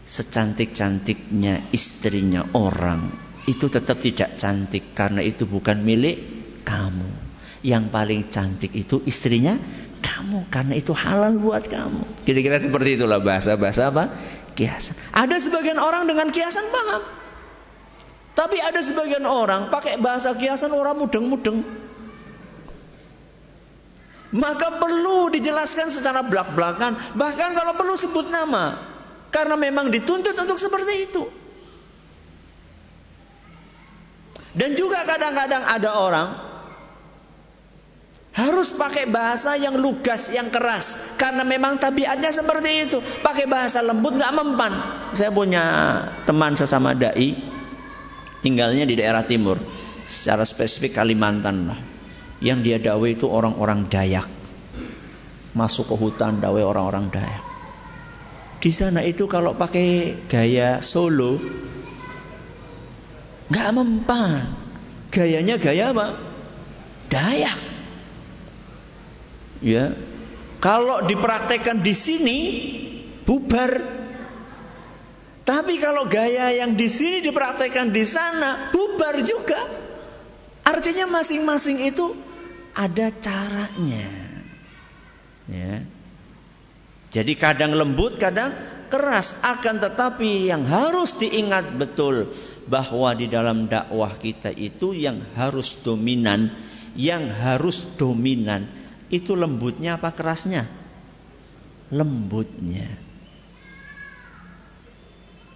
secantik-cantiknya 0.08 1.68
istrinya 1.76 2.48
orang 2.56 3.12
itu 3.48 3.68
tetap 3.68 4.00
tidak 4.04 4.36
cantik 4.40 4.96
karena 4.96 5.24
itu 5.24 5.48
bukan 5.48 5.84
milik 5.84 6.20
kamu. 6.68 7.28
Yang 7.66 7.84
paling 7.90 8.22
cantik 8.30 8.72
itu 8.78 9.02
istrinya 9.10 9.58
kamu 9.98 10.46
karena 10.54 10.74
itu 10.78 10.94
halal 10.94 11.36
buat 11.42 11.66
kamu. 11.66 12.24
Kira-kira 12.24 12.62
seperti 12.62 13.02
itulah 13.02 13.18
bahasa-bahasa 13.18 13.90
apa? 13.90 14.14
Kiasan. 14.58 14.98
Ada 15.14 15.38
sebagian 15.38 15.78
orang 15.78 16.10
dengan 16.10 16.34
kiasan 16.34 16.66
paham. 16.74 17.06
Tapi 18.34 18.58
ada 18.58 18.82
sebagian 18.82 19.26
orang 19.30 19.70
pakai 19.70 20.02
bahasa 20.02 20.34
kiasan 20.34 20.74
orang 20.74 20.98
mudeng-mudeng. 20.98 21.62
Maka 24.34 24.82
perlu 24.82 25.30
dijelaskan 25.30 25.94
secara 25.94 26.26
belak-belakan, 26.26 26.98
bahkan 27.16 27.54
kalau 27.54 27.78
perlu 27.78 27.94
sebut 27.94 28.34
nama. 28.34 28.82
Karena 29.30 29.54
memang 29.54 29.94
dituntut 29.94 30.34
untuk 30.34 30.58
seperti 30.58 31.06
itu. 31.06 31.24
Dan 34.58 34.74
juga 34.74 35.06
kadang-kadang 35.06 35.64
ada 35.70 35.90
orang 35.94 36.47
harus 38.38 38.70
pakai 38.78 39.10
bahasa 39.10 39.58
yang 39.58 39.82
lugas, 39.82 40.30
yang 40.30 40.54
keras. 40.54 41.18
Karena 41.18 41.42
memang 41.42 41.82
tabiatnya 41.82 42.30
seperti 42.30 42.86
itu. 42.86 43.02
Pakai 43.26 43.50
bahasa 43.50 43.82
lembut 43.82 44.14
nggak 44.14 44.34
mempan. 44.38 44.74
Saya 45.18 45.34
punya 45.34 45.64
teman 46.30 46.54
sesama 46.54 46.94
dai, 46.94 47.34
tinggalnya 48.46 48.86
di 48.86 48.94
daerah 48.94 49.26
timur, 49.26 49.58
secara 50.06 50.46
spesifik 50.46 51.02
Kalimantan 51.02 51.74
lah. 51.74 51.80
Yang 52.38 52.60
dia 52.62 52.78
dawe 52.78 53.08
itu 53.10 53.26
orang-orang 53.26 53.90
Dayak. 53.90 54.30
Masuk 55.58 55.90
ke 55.90 55.96
hutan 55.98 56.38
dawe 56.38 56.62
orang-orang 56.62 57.10
Dayak. 57.10 57.44
Di 58.62 58.70
sana 58.70 59.02
itu 59.02 59.26
kalau 59.26 59.58
pakai 59.58 60.14
gaya 60.30 60.86
solo 60.86 61.42
nggak 63.50 63.70
mempan. 63.74 64.46
Gayanya 65.10 65.58
gaya 65.58 65.90
apa? 65.90 66.22
Dayak. 67.10 67.77
Ya. 69.62 69.94
Kalau 70.58 71.06
dipraktekkan 71.06 71.86
di 71.86 71.94
sini 71.94 72.40
bubar 73.24 73.98
tapi 75.48 75.80
kalau 75.80 76.12
gaya 76.12 76.52
yang 76.52 76.76
di 76.76 76.92
sini 76.92 77.24
dipraktekkan 77.24 77.96
di 77.96 78.04
sana, 78.04 78.68
bubar 78.76 79.16
juga. 79.24 79.56
Artinya 80.68 81.08
masing-masing 81.08 81.88
itu 81.88 82.12
ada 82.76 83.08
caranya. 83.16 84.12
Ya. 85.48 85.88
Jadi 87.16 87.40
kadang 87.40 87.80
lembut, 87.80 88.20
kadang 88.20 88.52
keras. 88.92 89.40
Akan 89.40 89.80
tetapi 89.80 90.52
yang 90.52 90.68
harus 90.68 91.16
diingat 91.16 91.80
betul 91.80 92.28
bahwa 92.68 93.16
di 93.16 93.32
dalam 93.32 93.72
dakwah 93.72 94.20
kita 94.20 94.52
itu 94.52 94.92
yang 94.92 95.24
harus 95.40 95.80
dominan, 95.80 96.52
yang 97.00 97.32
harus 97.32 97.88
dominan 97.96 98.68
itu 99.08 99.34
lembutnya 99.34 99.96
apa 99.96 100.12
kerasnya? 100.12 100.68
Lembutnya. 101.92 103.08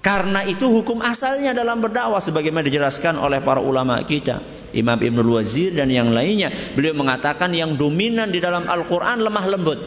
Karena 0.01 0.41
itu 0.41 0.65
hukum 0.65 1.05
asalnya 1.05 1.53
dalam 1.53 1.77
berdakwah 1.77 2.17
sebagaimana 2.17 2.65
dijelaskan 2.65 3.21
oleh 3.21 3.37
para 3.37 3.61
ulama 3.61 4.01
kita, 4.01 4.41
Imam 4.73 4.97
Ibnul 4.97 5.37
Wazir 5.37 5.77
dan 5.77 5.93
yang 5.93 6.09
lainnya. 6.09 6.49
Beliau 6.73 6.97
mengatakan 6.97 7.53
yang 7.53 7.77
dominan 7.77 8.33
di 8.33 8.41
dalam 8.41 8.65
Al-Qur'an 8.65 9.21
lemah 9.21 9.45
lembut. 9.45 9.77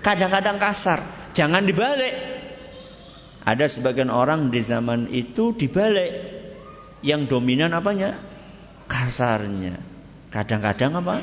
Kadang-kadang 0.00 0.56
kasar, 0.56 1.04
jangan 1.36 1.68
dibalik. 1.68 2.16
Ada 3.44 3.68
sebagian 3.68 4.08
orang 4.08 4.48
di 4.48 4.64
zaman 4.64 5.12
itu 5.12 5.52
dibalik. 5.52 6.40
Yang 7.04 7.36
dominan 7.36 7.76
apanya? 7.76 8.16
Kasarnya. 8.88 9.76
Kadang-kadang 10.32 11.04
apa? 11.04 11.20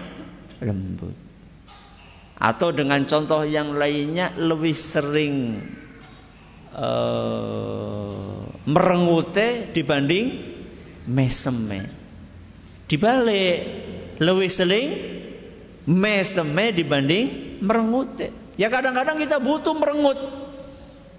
Lembut. 0.61 1.26
Atau 2.37 2.69
dengan 2.69 3.01
contoh 3.09 3.41
yang 3.41 3.73
lainnya 3.73 4.29
lebih 4.37 4.77
sering 4.77 5.57
uh, 6.77 8.45
merengute 8.69 9.73
dibanding 9.73 10.37
meseme. 11.09 11.81
Dibalik 12.85 13.57
lebih 14.21 14.49
sering 14.53 14.89
meseme 15.89 16.75
dibanding 16.75 17.57
merengute. 17.65 18.29
Ya 18.57 18.69
kadang-kadang 18.69 19.17
kita 19.17 19.41
butuh 19.41 19.73
merengut. 19.73 20.19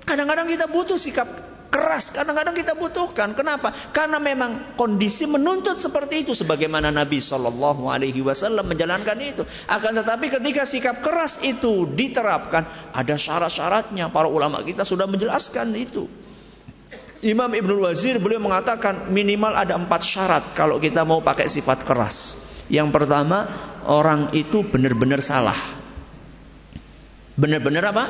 Kadang-kadang 0.06 0.46
kita 0.48 0.70
butuh 0.70 0.96
sikap 0.96 1.28
keras 1.68 2.10
kadang-kadang 2.10 2.56
kita 2.56 2.72
butuhkan. 2.74 3.36
Kenapa? 3.36 3.72
Karena 3.92 4.16
memang 4.16 4.74
kondisi 4.74 5.28
menuntut 5.28 5.76
seperti 5.76 6.24
itu 6.26 6.32
sebagaimana 6.32 6.88
Nabi 6.88 7.20
Shallallahu 7.20 7.88
alaihi 7.88 8.24
wasallam 8.24 8.66
menjalankan 8.66 9.16
itu. 9.20 9.44
Akan 9.68 9.94
tetapi 9.96 10.32
ketika 10.32 10.64
sikap 10.64 11.04
keras 11.04 11.44
itu 11.44 11.84
diterapkan, 11.88 12.92
ada 12.92 13.14
syarat-syaratnya. 13.14 14.08
Para 14.08 14.26
ulama 14.26 14.64
kita 14.64 14.82
sudah 14.82 15.04
menjelaskan 15.04 15.76
itu. 15.76 16.08
Imam 17.18 17.50
Ibnul 17.50 17.82
Wazir 17.82 18.22
beliau 18.22 18.38
mengatakan 18.38 19.10
minimal 19.10 19.50
ada 19.58 19.74
empat 19.74 20.06
syarat 20.06 20.44
kalau 20.54 20.78
kita 20.78 21.02
mau 21.02 21.18
pakai 21.18 21.50
sifat 21.50 21.82
keras. 21.82 22.46
Yang 22.70 22.94
pertama, 22.94 23.48
orang 23.90 24.30
itu 24.38 24.62
benar-benar 24.62 25.18
salah. 25.18 25.56
Benar-benar 27.34 27.84
apa? 27.90 28.04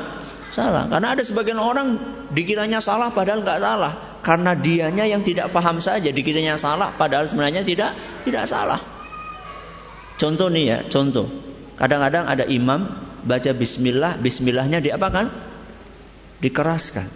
Salah. 0.49 0.89
Karena 0.89 1.13
ada 1.13 1.21
sebagian 1.21 1.61
orang 1.61 1.97
dikiranya 2.33 2.81
salah 2.81 3.13
padahal 3.13 3.45
nggak 3.45 3.59
salah. 3.61 3.93
Karena 4.19 4.51
dianya 4.57 5.05
yang 5.07 5.23
tidak 5.23 5.47
paham 5.53 5.79
saja 5.79 6.11
dikiranya 6.11 6.59
salah 6.59 6.91
padahal 6.91 7.29
sebenarnya 7.29 7.63
tidak 7.63 7.95
tidak 8.25 8.49
salah. 8.49 8.81
Contoh 10.19 10.51
nih 10.51 10.65
ya, 10.67 10.77
contoh. 10.91 11.31
Kadang-kadang 11.79 12.27
ada 12.27 12.43
imam 12.43 12.91
baca 13.23 13.51
bismillah, 13.55 14.19
bismillahnya 14.19 14.83
diapakan? 14.83 15.31
Dikeraskan. 16.43 17.07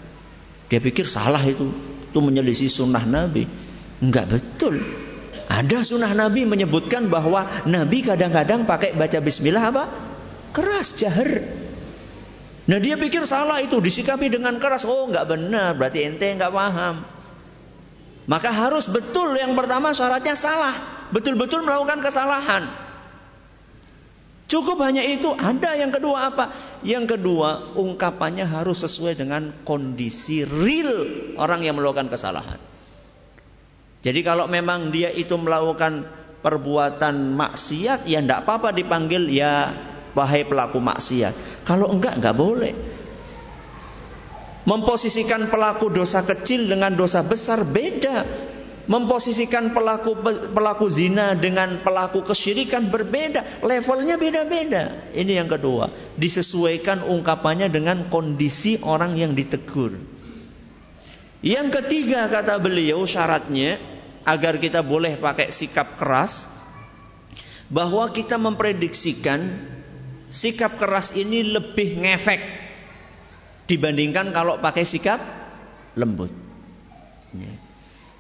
Dia 0.72 0.80
pikir 0.80 1.04
salah 1.04 1.44
itu. 1.44 1.68
Itu 2.08 2.24
menyelisih 2.24 2.72
sunnah 2.72 3.04
Nabi. 3.04 3.44
Enggak 4.00 4.32
betul. 4.32 4.80
Ada 5.52 5.84
sunnah 5.84 6.16
Nabi 6.16 6.48
menyebutkan 6.48 7.12
bahwa 7.12 7.44
Nabi 7.68 8.08
kadang-kadang 8.08 8.64
pakai 8.64 8.96
baca 8.96 9.20
bismillah 9.20 9.64
apa? 9.70 9.84
Keras, 10.56 10.96
jahar. 10.96 11.44
Nah 12.64 12.80
dia 12.80 12.96
pikir 12.96 13.28
salah 13.28 13.60
itu 13.60 13.76
disikapi 13.84 14.32
dengan 14.32 14.56
keras. 14.56 14.88
Oh 14.88 15.12
nggak 15.12 15.28
benar, 15.28 15.76
berarti 15.76 16.08
ente 16.08 16.24
nggak 16.32 16.54
paham. 16.54 17.04
Maka 18.24 18.56
harus 18.56 18.88
betul 18.88 19.36
yang 19.36 19.52
pertama 19.52 19.92
syaratnya 19.92 20.32
salah, 20.40 20.72
betul-betul 21.12 21.60
melakukan 21.68 22.00
kesalahan. 22.00 22.72
Cukup 24.48 24.80
hanya 24.86 25.04
itu. 25.04 25.28
Ada 25.34 25.76
yang 25.76 25.92
kedua 25.92 26.32
apa? 26.32 26.56
Yang 26.88 27.18
kedua 27.18 27.76
ungkapannya 27.76 28.48
harus 28.48 28.86
sesuai 28.86 29.20
dengan 29.20 29.52
kondisi 29.68 30.48
real 30.48 31.10
orang 31.36 31.68
yang 31.68 31.76
melakukan 31.76 32.08
kesalahan. 32.08 32.62
Jadi 34.04 34.20
kalau 34.24 34.48
memang 34.52 34.92
dia 34.92 35.12
itu 35.12 35.36
melakukan 35.36 36.08
perbuatan 36.44 37.36
maksiat, 37.40 38.04
ya 38.08 38.20
tidak 38.20 38.44
apa-apa 38.44 38.76
dipanggil 38.76 39.32
ya 39.32 39.72
wahai 40.14 40.46
pelaku 40.46 40.78
maksiat. 40.82 41.66
Kalau 41.66 41.90
enggak, 41.90 42.18
enggak 42.22 42.38
boleh. 42.38 42.74
Memposisikan 44.64 45.52
pelaku 45.52 45.92
dosa 45.92 46.24
kecil 46.24 46.72
dengan 46.72 46.96
dosa 46.96 47.20
besar 47.22 47.68
beda. 47.68 48.24
Memposisikan 48.84 49.72
pelaku 49.72 50.20
pelaku 50.52 50.92
zina 50.92 51.40
dengan 51.40 51.80
pelaku 51.88 52.20
kesyirikan 52.28 52.92
berbeda, 52.92 53.64
levelnya 53.64 54.20
beda-beda. 54.20 54.92
Ini 55.16 55.40
yang 55.40 55.48
kedua, 55.48 55.88
disesuaikan 56.20 57.00
ungkapannya 57.08 57.72
dengan 57.72 58.12
kondisi 58.12 58.84
orang 58.84 59.16
yang 59.16 59.40
ditegur. 59.40 59.96
Yang 61.40 61.80
ketiga 61.80 62.28
kata 62.28 62.60
beliau 62.60 63.08
syaratnya 63.08 63.80
agar 64.28 64.60
kita 64.60 64.84
boleh 64.84 65.16
pakai 65.16 65.52
sikap 65.52 65.96
keras 65.96 66.52
bahwa 67.72 68.12
kita 68.12 68.36
memprediksikan 68.36 69.40
sikap 70.34 70.82
keras 70.82 71.14
ini 71.14 71.46
lebih 71.46 72.02
ngefek 72.02 72.42
dibandingkan 73.70 74.34
kalau 74.34 74.58
pakai 74.58 74.82
sikap 74.82 75.22
lembut. 75.94 76.34
Ya. 77.38 77.54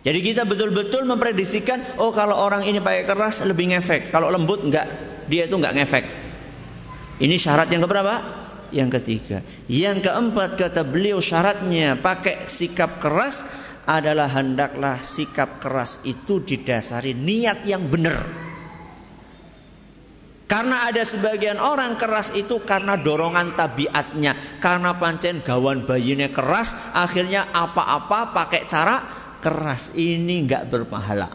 Jadi 0.03 0.19
kita 0.19 0.43
betul-betul 0.45 1.07
memprediksikan, 1.09 1.97
oh 1.97 2.13
kalau 2.13 2.35
orang 2.37 2.67
ini 2.67 2.83
pakai 2.83 3.07
keras 3.07 3.41
lebih 3.47 3.73
ngefek, 3.73 4.11
kalau 4.11 4.29
lembut 4.29 4.61
enggak, 4.61 4.85
dia 5.31 5.47
itu 5.47 5.55
enggak 5.57 5.73
ngefek. 5.79 6.05
Ini 7.23 7.35
syarat 7.39 7.71
yang 7.71 7.81
keberapa? 7.87 8.15
Yang 8.75 8.89
ketiga. 8.99 9.37
Yang 9.71 10.11
keempat 10.11 10.59
kata 10.59 10.81
beliau 10.83 11.23
syaratnya 11.23 11.95
pakai 11.97 12.51
sikap 12.51 12.99
keras 12.99 13.47
adalah 13.87 14.27
hendaklah 14.27 14.99
sikap 14.99 15.63
keras 15.63 16.03
itu 16.03 16.43
didasari 16.43 17.15
niat 17.15 17.63
yang 17.63 17.87
benar. 17.87 18.52
Karena 20.53 20.85
ada 20.85 21.01
sebagian 21.01 21.57
orang 21.57 21.97
keras 21.97 22.29
itu 22.37 22.61
karena 22.61 22.93
dorongan 22.93 23.57
tabiatnya, 23.57 24.61
karena 24.61 24.93
pancen 25.01 25.41
gawan 25.41 25.89
bayinya 25.89 26.29
keras, 26.29 26.77
akhirnya 26.93 27.49
apa-apa 27.49 28.37
pakai 28.37 28.69
cara 28.69 29.01
keras. 29.41 29.97
Ini 29.97 30.45
nggak 30.45 30.69
berpahala. 30.69 31.33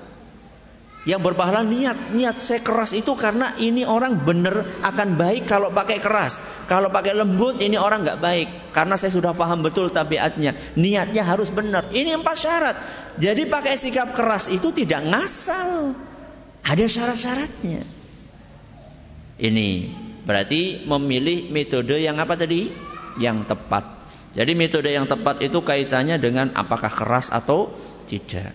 Yang 1.02 1.34
berpahala 1.34 1.66
niat, 1.66 2.14
niat 2.14 2.38
saya 2.38 2.62
keras 2.62 2.94
itu 2.94 3.18
karena 3.18 3.58
ini 3.58 3.82
orang 3.82 4.22
benar 4.22 4.86
akan 4.86 5.18
baik 5.18 5.50
kalau 5.50 5.74
pakai 5.74 5.98
keras. 5.98 6.38
Kalau 6.70 6.86
pakai 6.94 7.18
lembut 7.18 7.58
ini 7.58 7.74
orang 7.74 8.06
nggak 8.06 8.22
baik 8.22 8.48
karena 8.70 8.94
saya 8.94 9.10
sudah 9.10 9.34
paham 9.34 9.66
betul 9.66 9.90
tabiatnya. 9.90 10.54
Niatnya 10.78 11.26
harus 11.26 11.50
benar. 11.50 11.90
Ini 11.90 12.14
empat 12.22 12.36
syarat. 12.38 12.76
Jadi 13.18 13.50
pakai 13.50 13.74
sikap 13.74 14.14
keras 14.14 14.46
itu 14.46 14.70
tidak 14.70 15.02
ngasal. 15.10 15.90
Ada 16.62 16.86
syarat-syaratnya. 16.86 17.97
Ini 19.38 19.68
berarti 20.26 20.82
memilih 20.82 21.48
metode 21.54 21.94
yang 22.02 22.18
apa 22.18 22.34
tadi? 22.34 22.68
Yang 23.22 23.54
tepat. 23.54 23.84
Jadi 24.34 24.52
metode 24.58 24.90
yang 24.90 25.06
tepat 25.06 25.40
itu 25.40 25.62
kaitannya 25.62 26.18
dengan 26.18 26.52
apakah 26.54 26.90
keras 26.90 27.30
atau 27.30 27.72
tidak. 28.10 28.52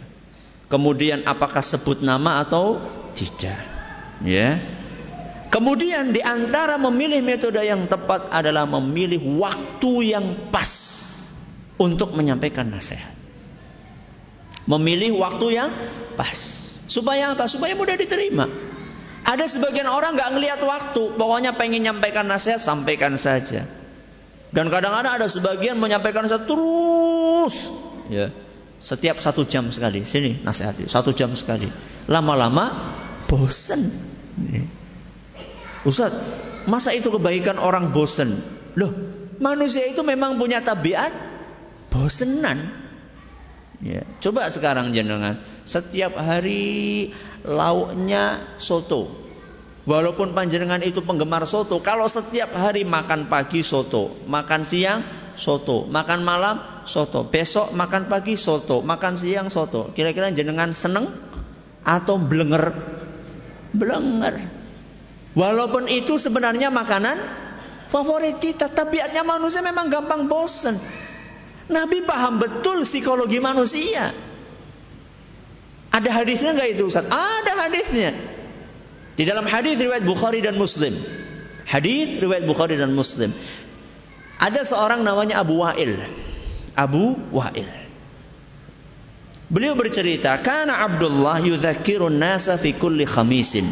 Kemudian 0.67 1.24
apakah 1.28 1.63
sebut 1.63 2.04
nama 2.04 2.43
atau 2.43 2.80
tidak. 3.15 3.58
Ya. 4.24 4.60
Kemudian 5.54 6.15
di 6.15 6.22
antara 6.24 6.82
memilih 6.82 7.22
metode 7.22 7.62
yang 7.62 7.86
tepat 7.86 8.32
adalah 8.34 8.65
memilih 8.65 9.22
waktu 9.38 10.17
yang 10.17 10.50
pas 10.50 10.72
untuk 11.78 12.17
menyampaikan 12.17 12.74
nasihat. 12.74 13.13
Memilih 14.65 15.19
waktu 15.19 15.60
yang 15.60 15.69
pas. 16.17 16.38
Supaya 16.89 17.38
apa? 17.38 17.46
Supaya 17.46 17.78
mudah 17.78 17.93
diterima. 17.93 18.50
Ada 19.24 19.48
sebagian 19.48 19.88
orang 19.88 20.20
nggak 20.20 20.32
ngelihat 20.36 20.60
waktu, 20.64 21.16
pokoknya 21.16 21.56
pengen 21.56 21.88
nyampaikan 21.88 22.28
nasihat, 22.28 22.60
sampaikan 22.60 23.16
saja. 23.16 23.64
Dan 24.54 24.70
kadang-kadang 24.70 25.24
ada 25.24 25.28
sebagian 25.32 25.80
menyampaikan 25.80 26.28
nasihat 26.28 26.46
terus, 26.46 27.72
ya. 28.12 28.30
Setiap 28.84 29.16
satu 29.16 29.48
jam 29.48 29.72
sekali. 29.72 30.04
Sini 30.04 30.44
nasihati. 30.44 30.92
Satu 30.92 31.16
jam 31.16 31.32
sekali. 31.40 31.72
Lama-lama 32.12 32.68
bosen. 33.32 33.80
Ustaz, 35.88 36.12
masa 36.68 36.92
itu 36.92 37.08
kebaikan 37.08 37.64
orang 37.64 37.96
bosen? 37.96 38.44
Loh, 38.76 38.92
manusia 39.40 39.88
itu 39.88 40.04
memang 40.04 40.36
punya 40.36 40.60
tabiat 40.60 41.16
bosenan. 41.88 42.83
Ya, 43.84 44.08
coba 44.24 44.48
sekarang 44.48 44.96
jenengan, 44.96 45.43
setiap 45.67 46.15
hari 46.15 47.12
lauknya 47.43 48.56
soto. 48.56 49.12
Walaupun 49.84 50.32
panjenengan 50.32 50.80
itu 50.80 51.04
penggemar 51.04 51.43
soto, 51.43 51.84
kalau 51.84 52.08
setiap 52.08 52.56
hari 52.56 52.88
makan 52.88 53.28
pagi 53.28 53.60
soto, 53.60 54.15
makan 54.32 54.63
siang 54.63 55.04
soto, 55.36 55.84
makan 55.91 56.24
malam 56.24 56.63
soto, 56.88 57.28
besok 57.28 57.76
makan 57.76 58.08
pagi 58.08 58.39
soto, 58.39 58.80
makan 58.80 59.19
siang 59.19 59.52
soto. 59.52 59.91
Kira-kira 59.91 60.32
jenengan 60.32 60.72
seneng 60.72 61.12
atau 61.84 62.15
blenger? 62.15 62.72
Blenger. 63.76 64.39
Walaupun 65.36 65.91
itu 65.91 66.15
sebenarnya 66.15 66.72
makanan 66.72 67.19
favorit 67.91 68.39
kita, 68.39 68.72
tabiatnya 68.72 69.28
manusia 69.28 69.60
memang 69.60 69.91
gampang 69.91 70.32
bosen. 70.32 70.80
Nabi 71.71 72.04
paham 72.04 72.43
betul 72.43 72.84
psikologi 72.84 73.39
manusia. 73.39 74.12
Ada 75.93 76.10
hadisnya 76.10 76.58
nggak 76.58 76.69
itu 76.73 76.89
Ustaz? 76.89 77.06
Ada 77.08 77.54
hadisnya. 77.67 78.17
Di 79.13 79.23
dalam 79.30 79.45
hadis 79.45 79.78
riwayat 79.78 80.02
Bukhari 80.04 80.41
dan 80.41 80.58
Muslim. 80.58 80.91
Hadis 81.69 82.17
riwayat 82.17 82.49
Bukhari 82.49 82.76
dan 82.76 82.91
Muslim. 82.97 83.30
Ada 84.41 84.65
seorang 84.65 85.06
namanya 85.06 85.39
Abu 85.39 85.62
Wa'il. 85.62 85.95
Abu 86.73 87.15
Wa'il. 87.30 87.69
Beliau 89.54 89.78
bercerita, 89.78 90.34
"Kana 90.41 90.82
Abdullah 90.82 91.38
yudzakirun 91.38 92.17
nasa 92.17 92.58
fi 92.58 92.73
kulli 92.73 93.06
khamisin." 93.06 93.69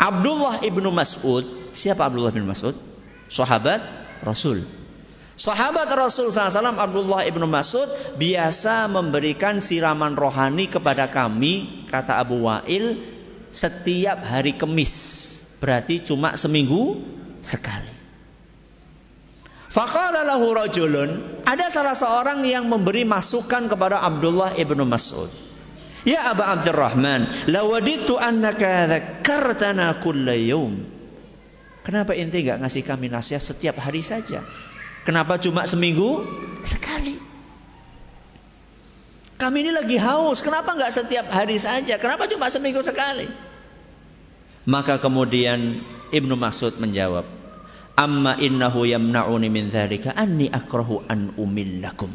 Abdullah 0.00 0.64
ibnu 0.64 0.88
Mas'ud, 0.88 1.44
siapa 1.76 2.08
Abdullah 2.08 2.32
bin 2.32 2.48
Mas'ud? 2.48 2.74
Sahabat 3.28 3.84
Rasul. 4.24 4.64
Sahabat 5.34 5.90
Rasul 5.90 6.30
SAW 6.30 6.78
Abdullah 6.78 7.26
ibnu 7.26 7.42
Mas'ud 7.50 7.90
biasa 8.14 8.86
memberikan 8.86 9.58
siraman 9.58 10.14
rohani 10.14 10.70
kepada 10.70 11.10
kami, 11.10 11.86
kata 11.90 12.22
Abu 12.22 12.46
Wa'il, 12.46 13.02
setiap 13.50 14.22
hari 14.22 14.54
Kemis. 14.54 14.94
Berarti 15.58 16.06
cuma 16.06 16.38
seminggu 16.38 17.02
sekali. 17.42 17.90
Faqala 19.74 20.22
lahu 20.22 20.54
rajulun, 20.54 21.42
ada 21.42 21.66
salah 21.66 21.98
seorang 21.98 22.46
yang 22.46 22.70
memberi 22.70 23.02
masukan 23.02 23.66
kepada 23.66 24.06
Abdullah 24.06 24.54
ibnu 24.54 24.86
Mas'ud. 24.86 25.26
Ya 26.06 26.30
Aba 26.30 26.54
Abdurrahman, 26.54 27.50
lawaditu 27.50 28.14
annaka 28.14 28.86
dzakartana 28.86 29.98
kulla. 29.98 30.36
Kenapa 31.82 32.14
ente 32.14 32.38
enggak 32.38 32.62
ngasih 32.62 32.86
kami 32.86 33.10
nasihat 33.10 33.42
setiap 33.42 33.82
hari 33.82 33.98
saja? 33.98 34.46
Kenapa 35.04 35.36
cuma 35.36 35.68
seminggu 35.68 36.24
sekali? 36.64 37.20
Kami 39.36 39.56
ini 39.60 39.72
lagi 39.76 40.00
haus, 40.00 40.40
kenapa 40.40 40.72
nggak 40.72 40.92
setiap 40.94 41.26
hari 41.28 41.60
saja? 41.60 42.00
Kenapa 42.00 42.24
cuma 42.24 42.48
seminggu 42.48 42.80
sekali? 42.80 43.28
Maka 44.64 44.96
kemudian 44.96 45.84
Ibnu 46.08 46.40
Mas'ud 46.40 46.80
menjawab, 46.80 47.28
Amma 47.94 48.34
innahu 48.40 48.88
yamna'uni 48.88 49.52
min 49.52 49.70
dzalika 49.70 50.16
anni 50.16 50.50
akrahu 50.50 51.04
an 51.06 51.36
umillakum. 51.38 52.10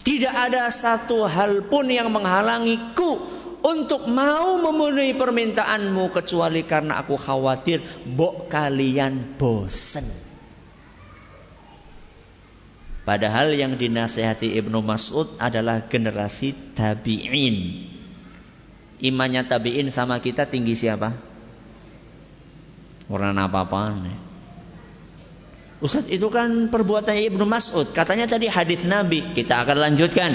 Tidak 0.00 0.32
ada 0.32 0.72
satu 0.72 1.28
hal 1.28 1.68
pun 1.68 1.90
yang 1.92 2.08
menghalangiku 2.08 3.20
untuk 3.64 4.08
mau 4.08 4.60
memenuhi 4.60 5.16
permintaanmu 5.16 6.12
kecuali 6.12 6.64
karena 6.68 7.04
aku 7.04 7.16
khawatir 7.16 7.80
bok 8.04 8.48
kalian 8.52 9.36
bosan. 9.40 10.23
Padahal 13.04 13.52
yang 13.52 13.76
dinasehati 13.76 14.56
Ibnu 14.64 14.80
Mas'ud 14.80 15.28
adalah 15.36 15.84
generasi 15.92 16.56
tabi'in. 16.72 17.84
Imannya 19.04 19.44
tabi'in 19.44 19.92
sama 19.92 20.24
kita 20.24 20.48
tinggi 20.48 20.72
siapa? 20.72 21.12
Orang 23.12 23.36
apa-apaan. 23.36 24.08
Ustaz 25.84 26.08
itu 26.08 26.32
kan 26.32 26.72
perbuatan 26.72 27.20
Ibnu 27.20 27.44
Mas'ud. 27.44 27.92
Katanya 27.92 28.24
tadi 28.24 28.48
hadis 28.48 28.88
Nabi. 28.88 29.36
Kita 29.36 29.60
akan 29.60 29.76
lanjutkan. 29.84 30.32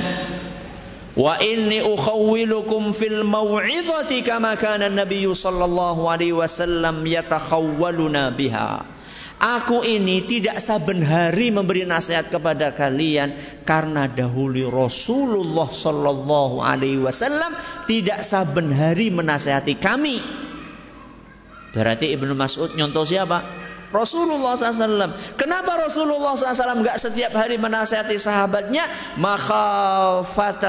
Wa 1.17 1.41
inni 1.41 1.81
ukhawwilukum 1.81 2.93
fil 2.93 3.25
mau'izati 3.25 4.21
kama 4.21 4.53
kana 4.61 4.93
Nabi 4.93 5.25
sallallahu 5.25 6.05
alaihi 6.05 6.37
wasallam 6.37 7.01
yatakhawwaluna 7.01 8.29
biha. 8.37 8.98
Aku 9.39 9.87
ini 9.87 10.27
tidak 10.27 10.59
saben 10.59 10.99
hari 10.99 11.47
memberi 11.47 11.87
nasihat 11.87 12.27
kepada 12.27 12.75
kalian 12.75 13.31
karena 13.63 14.11
dahulu 14.11 14.67
Rasulullah 14.67 15.71
Shallallahu 15.71 16.59
Alaihi 16.59 16.99
Wasallam 16.99 17.55
tidak 17.87 18.27
saben 18.27 18.75
hari 18.75 19.07
menasehati 19.07 19.79
kami. 19.79 20.19
Berarti 21.71 22.11
Ibnu 22.11 22.35
Mas'ud 22.35 22.75
nyontoh 22.75 23.07
siapa? 23.07 23.39
Rasulullah 23.89 24.53
SAW. 24.53 25.17
Kenapa 25.33 25.87
Rasulullah 25.87 26.37
SAW 26.37 26.85
nggak 26.85 26.99
setiap 27.01 27.33
hari 27.33 27.57
menasihati 27.57 28.21
sahabatnya? 28.21 28.85
Maka 29.17 30.21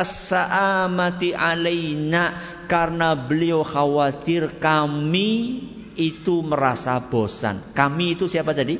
saamati 0.07 1.37
alaina 1.37 2.39
karena 2.65 3.13
beliau 3.13 3.61
khawatir 3.61 4.57
kami 4.57 5.61
itu 5.99 6.43
merasa 6.45 6.99
bosan. 7.01 7.75
Kami 7.75 8.19
itu 8.19 8.31
siapa 8.31 8.55
tadi? 8.55 8.77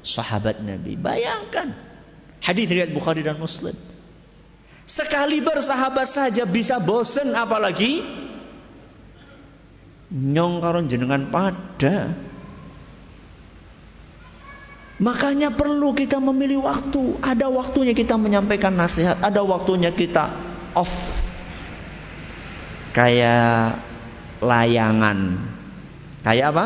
Sahabat 0.00 0.62
Nabi. 0.62 0.94
Bayangkan. 0.94 1.74
Hadis 2.40 2.70
riwayat 2.70 2.92
Bukhari 2.94 3.26
dan 3.26 3.40
Muslim. 3.42 3.74
Sekali 4.86 5.42
bersahabat 5.42 6.06
saja 6.06 6.46
bisa 6.46 6.78
bosen 6.78 7.34
apalagi 7.34 8.06
nyong 10.14 10.62
jenengan 10.86 11.26
pada. 11.26 12.14
Makanya 14.96 15.52
perlu 15.52 15.92
kita 15.92 16.22
memilih 16.22 16.64
waktu. 16.64 17.20
Ada 17.20 17.52
waktunya 17.52 17.92
kita 17.92 18.16
menyampaikan 18.16 18.72
nasihat, 18.72 19.20
ada 19.20 19.44
waktunya 19.44 19.92
kita 19.92 20.32
off. 20.72 21.26
Kayak 22.96 23.76
layangan. 24.40 25.36
Kayak 26.26 26.46
apa? 26.50 26.64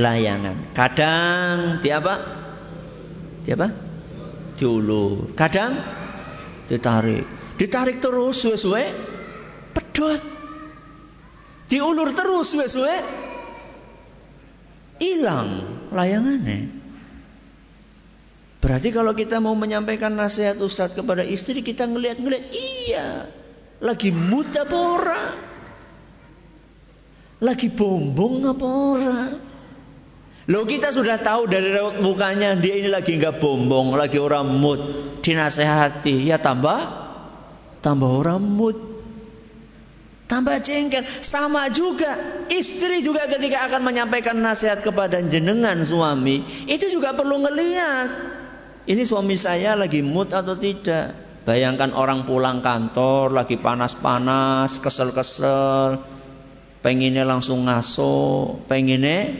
Layangan. 0.00 0.56
Kadang 0.72 1.84
di 1.84 1.92
apa? 1.92 2.14
Di 3.44 3.52
apa? 3.52 3.68
Diulur. 4.56 5.36
Kadang 5.36 5.76
ditarik. 6.64 7.28
Ditarik 7.60 8.00
terus 8.00 8.40
suwe-suwe 8.40 8.88
pedot. 9.76 10.22
Diulur 11.68 12.16
terus 12.16 12.56
suwe-suwe 12.56 12.96
hilang 14.96 15.48
layangannya. 15.92 16.72
Berarti 18.64 18.96
kalau 18.96 19.12
kita 19.12 19.44
mau 19.44 19.52
menyampaikan 19.52 20.16
nasihat 20.16 20.56
Ustadz 20.56 20.96
kepada 20.96 21.20
istri, 21.20 21.60
kita 21.60 21.84
ngeliat-ngeliat, 21.84 22.44
iya, 22.48 23.28
lagi 23.84 24.08
muda 24.08 24.64
apa 24.64 24.78
ora? 24.80 25.22
Lagi 27.42 27.72
bombong 27.72 28.46
apa 28.46 28.66
ora? 28.66 29.22
Lo 30.44 30.68
kita 30.68 30.92
sudah 30.92 31.16
tahu 31.16 31.48
dari 31.48 31.72
raut 31.72 32.04
mukanya 32.04 32.52
dia 32.52 32.76
ini 32.76 32.92
lagi 32.92 33.16
nggak 33.16 33.40
bombong, 33.40 33.96
lagi 33.96 34.20
orang 34.20 34.44
mood, 34.60 34.80
dinasehati, 35.24 36.28
ya 36.28 36.36
tambah, 36.36 36.84
tambah 37.80 38.10
orang 38.20 38.44
mood, 38.44 38.76
tambah 40.28 40.60
jengkel. 40.60 41.08
Sama 41.24 41.72
juga 41.72 42.44
istri 42.52 43.00
juga 43.00 43.24
ketika 43.24 43.72
akan 43.72 43.88
menyampaikan 43.88 44.36
nasihat 44.36 44.84
kepada 44.84 45.24
jenengan 45.24 45.80
suami, 45.80 46.44
itu 46.68 46.92
juga 46.92 47.16
perlu 47.16 47.40
ngeliat 47.40 48.08
ini 48.84 49.00
suami 49.08 49.32
saya 49.40 49.72
lagi 49.80 50.04
mood 50.04 50.28
atau 50.28 50.60
tidak? 50.60 51.16
Bayangkan 51.48 51.96
orang 51.96 52.28
pulang 52.28 52.60
kantor 52.60 53.32
lagi 53.32 53.56
panas-panas, 53.56 54.76
kesel-kesel, 54.76 56.04
pengennya 56.84 57.24
langsung 57.24 57.64
ngaso, 57.64 58.60
pengennya 58.68 59.32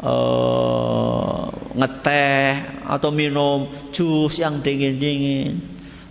uh, 0.00 1.52
ngeteh 1.76 2.80
atau 2.88 3.12
minum 3.12 3.68
jus 3.92 4.40
yang 4.40 4.64
dingin-dingin, 4.64 5.60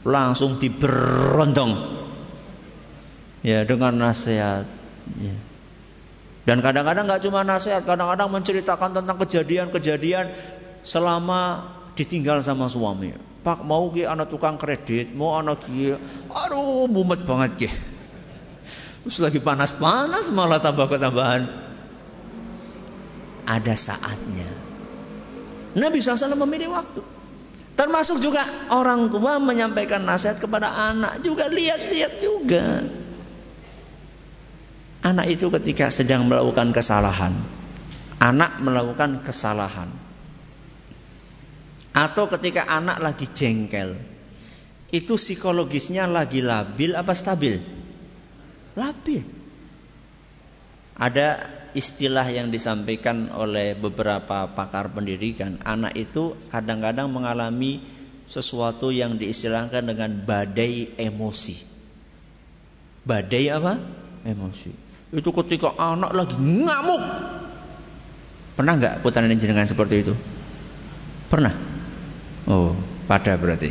langsung 0.06 0.62
diberondong, 0.62 1.74
ya 3.42 3.66
dengan 3.66 3.98
nasihat. 3.98 4.70
Ya. 5.18 5.36
Dan 6.46 6.62
kadang-kadang 6.62 7.10
nggak 7.10 7.26
cuma 7.26 7.42
nasihat, 7.42 7.82
kadang-kadang 7.82 8.30
menceritakan 8.30 9.02
tentang 9.02 9.18
kejadian-kejadian 9.26 10.30
selama 10.86 11.66
ditinggal 11.98 12.46
sama 12.46 12.70
suami. 12.70 13.18
Pak 13.42 13.66
mau 13.66 13.90
ki 13.90 14.06
anak 14.06 14.30
tukang 14.30 14.62
kredit, 14.62 15.10
mau 15.18 15.34
anak 15.42 15.66
ki, 15.66 15.98
aduh 16.30 16.86
mumet 16.86 17.26
banget 17.26 17.52
ki. 17.58 17.70
Terus 19.06 19.22
lagi 19.22 19.38
panas-panas 19.38 20.34
malah 20.34 20.58
tambah 20.58 20.90
ketambahan. 20.90 21.46
Ada 23.46 23.78
saatnya. 23.78 24.50
Nabi 25.78 26.02
SAW 26.02 26.34
memilih 26.34 26.74
waktu. 26.74 27.06
Termasuk 27.78 28.18
juga 28.24 28.42
orang 28.74 29.14
tua 29.14 29.38
menyampaikan 29.38 30.02
nasihat 30.02 30.42
kepada 30.42 30.74
anak 30.74 31.22
juga 31.22 31.46
lihat-lihat 31.52 32.14
juga. 32.18 32.82
Anak 35.06 35.30
itu 35.30 35.54
ketika 35.54 35.94
sedang 35.94 36.26
melakukan 36.26 36.74
kesalahan, 36.74 37.38
anak 38.18 38.58
melakukan 38.58 39.22
kesalahan, 39.22 39.92
atau 41.94 42.26
ketika 42.34 42.66
anak 42.66 42.98
lagi 42.98 43.30
jengkel. 43.30 44.02
Itu 44.90 45.20
psikologisnya 45.20 46.10
lagi 46.10 46.42
labil 46.42 46.98
apa 46.98 47.14
stabil? 47.14 47.85
Labil. 48.76 49.24
Ada 50.96 51.44
istilah 51.76 52.24
yang 52.32 52.52
disampaikan 52.52 53.28
oleh 53.36 53.76
beberapa 53.76 54.48
pakar 54.48 54.92
pendidikan. 54.96 55.60
Anak 55.68 55.96
itu 56.00 56.36
kadang-kadang 56.48 57.12
mengalami 57.12 57.84
sesuatu 58.26 58.90
yang 58.90 59.20
diistilahkan 59.20 59.84
dengan 59.84 60.12
badai 60.24 60.96
emosi. 60.96 61.56
Badai 63.04 63.46
apa? 63.52 63.74
Emosi. 64.24 64.72
Itu 65.12 65.30
ketika 65.36 65.76
anak 65.76 66.12
lagi 66.16 66.36
ngamuk. 66.40 67.02
Pernah 68.56 68.74
nggak 68.80 68.96
putaran 69.04 69.36
jenengan 69.36 69.68
seperti 69.68 70.08
itu? 70.08 70.16
Pernah? 71.28 71.52
Oh, 72.48 72.72
pada 73.06 73.36
berarti. 73.36 73.70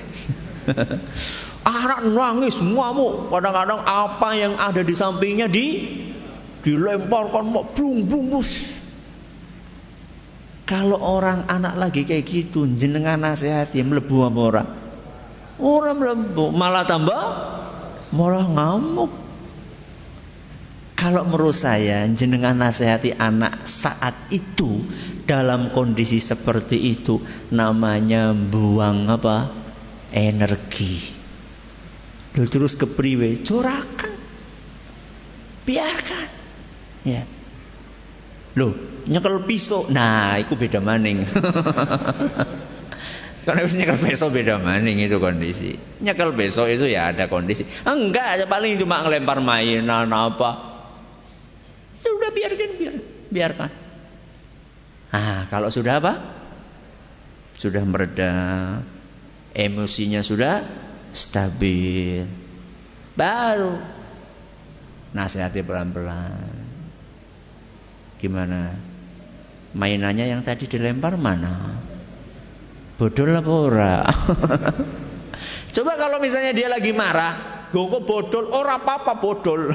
Anak 1.64 2.04
nangis 2.04 2.60
ngamuk. 2.60 3.32
Kadang-kadang 3.32 3.80
apa 3.88 4.28
yang 4.36 4.54
ada 4.60 4.84
di 4.84 4.92
sampingnya 4.92 5.48
di 5.48 5.80
dilemparkan 6.64 7.44
mau 7.48 7.64
blung 7.72 8.04
blung 8.08 8.32
bus. 8.32 8.72
Kalau 10.64 10.96
orang 10.96 11.44
anak 11.44 11.76
lagi 11.76 12.08
kayak 12.08 12.24
gitu, 12.24 12.64
jenengan 12.72 13.20
nasihati 13.20 13.84
melebu 13.84 14.16
apa 14.24 14.40
orang? 14.40 14.68
Orang 15.60 15.96
melebu, 16.00 16.44
malah 16.56 16.88
tambah 16.88 17.20
malah 18.16 18.48
ngamuk. 18.48 19.12
Kalau 20.96 21.28
menurut 21.28 21.52
saya 21.52 22.08
jenengan 22.08 22.56
nasihati 22.56 23.12
anak 23.12 23.68
saat 23.68 24.16
itu 24.32 24.88
dalam 25.28 25.68
kondisi 25.68 26.16
seperti 26.16 26.80
itu 26.80 27.20
namanya 27.52 28.32
buang 28.32 29.04
apa? 29.12 29.64
energi. 30.14 31.23
Lalu 32.34 32.50
terus 32.50 32.74
ke 32.74 32.90
priwe, 32.90 33.38
corakan. 33.46 34.10
Biarkan. 35.64 36.28
Ya. 37.06 37.22
Loh, 38.58 38.74
nyekel 39.06 39.46
pisau. 39.46 39.86
Nah, 39.90 40.38
itu 40.42 40.58
beda 40.58 40.82
maning. 40.82 41.22
Karena 43.44 43.60
harus 43.60 43.76
nyekel 43.78 43.98
pisau 44.02 44.34
beda 44.34 44.58
maning 44.58 44.98
itu 45.04 45.20
kondisi. 45.22 45.78
Nyekel 46.02 46.34
pisau 46.34 46.66
itu 46.66 46.90
ya 46.90 47.14
ada 47.14 47.30
kondisi. 47.30 47.62
Enggak, 47.86 48.50
paling 48.50 48.82
cuma 48.82 49.06
ngelempar 49.06 49.38
mainan 49.38 50.10
apa. 50.10 50.74
Sudah 52.02 52.34
biarkan, 52.34 52.70
biar, 52.80 52.94
biarkan. 53.30 53.70
Ah, 55.14 55.46
kalau 55.52 55.70
sudah 55.70 56.02
apa? 56.02 56.18
Sudah 57.54 57.86
mereda, 57.86 58.34
emosinya 59.54 60.26
sudah 60.26 60.66
stabil. 61.14 62.26
Baru 63.14 63.94
nasihati 65.14 65.62
pelan-pelan. 65.62 66.52
Gimana? 68.18 68.74
Mainannya 69.74 70.26
yang 70.28 70.42
tadi 70.42 70.66
dilempar 70.66 71.14
mana? 71.14 71.78
Bodol 72.98 73.34
apa 73.34 73.52
ora? 73.54 73.94
Coba 75.74 75.98
kalau 75.98 76.22
misalnya 76.22 76.54
dia 76.54 76.70
lagi 76.70 76.94
marah, 76.94 77.66
gue 77.74 78.02
bodol, 78.06 78.54
ora 78.54 78.78
apa-apa 78.78 79.18
bodol. 79.18 79.74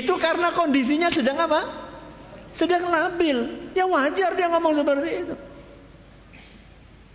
Itu 0.00 0.16
karena 0.16 0.56
kondisinya 0.56 1.12
sedang 1.12 1.36
apa? 1.44 1.60
Sedang 2.56 2.88
labil. 2.88 3.68
Ya 3.76 3.84
wajar 3.84 4.32
dia 4.32 4.48
ngomong 4.48 4.72
seperti 4.72 5.28
itu. 5.28 5.34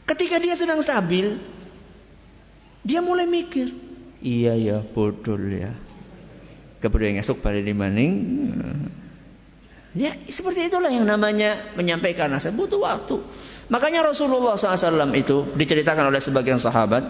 Ketika 0.06 0.38
dia 0.38 0.54
sedang 0.54 0.78
stabil, 0.84 1.42
dia 2.84 3.04
mulai 3.04 3.28
mikir, 3.28 3.72
iya 4.24 4.56
ya 4.56 4.78
bodoh 4.84 5.40
ya. 5.50 5.76
Kemudian 6.80 7.20
esok 7.20 7.44
pada 7.44 7.60
di 7.60 7.76
maning. 7.76 8.14
Ya 9.98 10.16
seperti 10.32 10.72
itulah 10.72 10.88
yang 10.88 11.04
namanya 11.04 11.60
menyampaikan 11.76 12.32
nasihat 12.32 12.56
butuh 12.56 12.80
waktu. 12.80 13.20
Makanya 13.70 14.06
Rasulullah 14.06 14.56
SAW 14.56 15.12
itu 15.14 15.46
diceritakan 15.54 16.10
oleh 16.10 16.22
sebagian 16.24 16.58
sahabat 16.58 17.06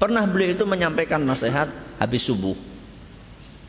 pernah 0.00 0.24
beliau 0.24 0.56
itu 0.56 0.64
menyampaikan 0.64 1.20
nasihat 1.22 1.68
habis 2.00 2.24
subuh. 2.24 2.56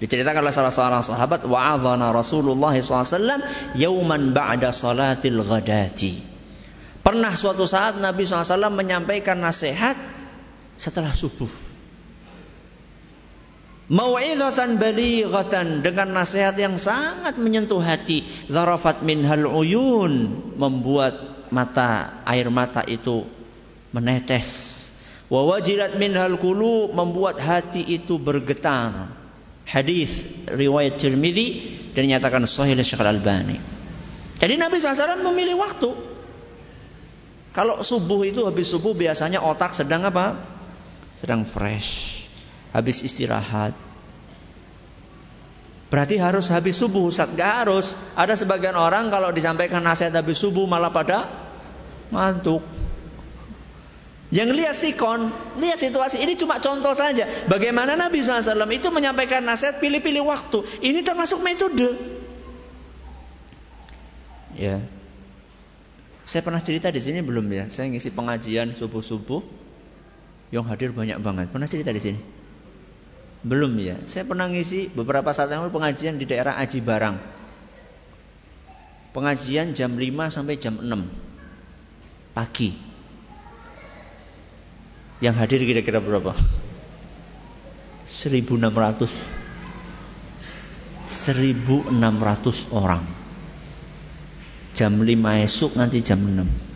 Diceritakan 0.02 0.42
oleh 0.42 0.56
salah 0.56 0.74
seorang 0.74 1.04
sahabat 1.06 1.46
wa'adhana 1.46 2.10
Rasulullah 2.10 2.74
SAW 2.74 3.44
yauman 3.78 4.34
ba'da 4.34 4.74
salatil 4.74 5.44
ghadati. 5.46 6.24
Pernah 7.06 7.34
suatu 7.38 7.70
saat 7.70 8.02
Nabi 8.02 8.26
SAW 8.26 8.72
menyampaikan 8.74 9.38
nasihat 9.38 9.94
setelah 10.82 11.14
subuh. 11.14 11.50
Mau'idhatan 13.92 14.82
balighatan 14.82 15.86
dengan 15.86 16.16
nasihat 16.16 16.58
yang 16.58 16.80
sangat 16.82 17.38
menyentuh 17.38 17.84
hati. 17.84 18.26
Zarafat 18.50 19.06
minhal 19.06 19.46
uyun 19.46 20.42
membuat 20.58 21.46
mata 21.54 22.24
air 22.26 22.50
mata 22.50 22.82
itu 22.88 23.28
menetes. 23.94 24.80
Wa 25.30 25.44
wajilat 25.44 26.00
minhal 26.02 26.40
membuat 26.96 27.38
hati 27.44 27.84
itu 27.84 28.18
bergetar. 28.18 29.12
Hadis 29.68 30.26
riwayat 30.50 30.98
Tirmidzi 30.98 31.48
dan 31.94 32.08
nyatakan 32.10 32.48
sahih 32.48 32.74
oleh 32.74 32.88
Syekh 32.88 33.04
Al-Albani. 33.04 33.60
Jadi 34.40 34.58
Nabi 34.58 34.82
SAW 34.82 35.22
memilih 35.22 35.60
waktu. 35.60 35.92
Kalau 37.52 37.84
subuh 37.84 38.24
itu 38.24 38.48
habis 38.48 38.72
subuh 38.72 38.96
biasanya 38.96 39.44
otak 39.44 39.76
sedang 39.76 40.08
apa? 40.08 40.40
Sedang 41.22 41.46
fresh. 41.46 42.26
Habis 42.74 43.06
istirahat. 43.06 43.78
Berarti 45.94 46.18
harus 46.18 46.50
habis 46.50 46.82
subuh 46.82 47.06
Ustaz? 47.06 47.30
Gak 47.38 47.54
harus. 47.62 47.94
Ada 48.18 48.34
sebagian 48.34 48.74
orang 48.74 49.14
kalau 49.14 49.30
disampaikan 49.30 49.86
nasihat 49.86 50.18
habis 50.18 50.42
subuh 50.42 50.66
malah 50.66 50.90
pada 50.90 51.30
ngantuk. 52.10 52.66
Yang 54.32 54.50
lihat 54.56 54.76
sikon, 54.80 55.30
lihat 55.60 55.78
situasi. 55.78 56.24
Ini 56.24 56.40
cuma 56.40 56.58
contoh 56.64 56.96
saja. 56.96 57.28
Bagaimana 57.52 58.00
Nabi 58.00 58.24
SAW 58.24 58.66
itu 58.72 58.88
menyampaikan 58.90 59.44
nasihat 59.44 59.84
pilih-pilih 59.84 60.24
waktu. 60.26 60.64
Ini 60.80 61.04
termasuk 61.04 61.44
metode. 61.44 62.00
Ya. 64.56 64.80
Saya 66.24 66.42
pernah 66.48 66.64
cerita 66.64 66.88
di 66.88 67.04
sini 67.04 67.20
belum 67.20 67.44
ya? 67.52 67.68
Saya 67.68 67.92
ngisi 67.92 68.16
pengajian 68.16 68.72
subuh-subuh. 68.72 69.61
Yang 70.52 70.66
hadir 70.68 70.90
banyak 70.92 71.18
banget. 71.24 71.48
Pernah 71.48 71.68
cerita 71.68 71.96
di 71.96 72.02
sini? 72.04 72.20
Belum 73.42 73.74
ya. 73.80 73.98
Saya 74.06 74.28
pernah 74.28 74.52
ngisi 74.52 74.92
beberapa 74.94 75.32
saat 75.34 75.50
yang 75.50 75.66
lalu 75.66 75.74
pengajian 75.74 76.20
di 76.20 76.28
daerah 76.28 76.60
Aji 76.60 76.84
Barang. 76.84 77.18
Pengajian 79.16 79.74
jam 79.74 79.96
5 79.96 80.30
sampai 80.30 80.56
jam 80.60 80.78
6 80.78 80.92
pagi. 82.36 82.76
Yang 85.24 85.36
hadir 85.40 85.60
kira-kira 85.64 86.00
berapa? 86.04 86.36
1600 88.08 89.08
1600 91.12 92.72
orang 92.72 93.04
Jam 94.72 94.96
5 94.96 95.12
esok 95.44 95.76
nanti 95.76 96.00
jam 96.00 96.24
6 96.24 96.71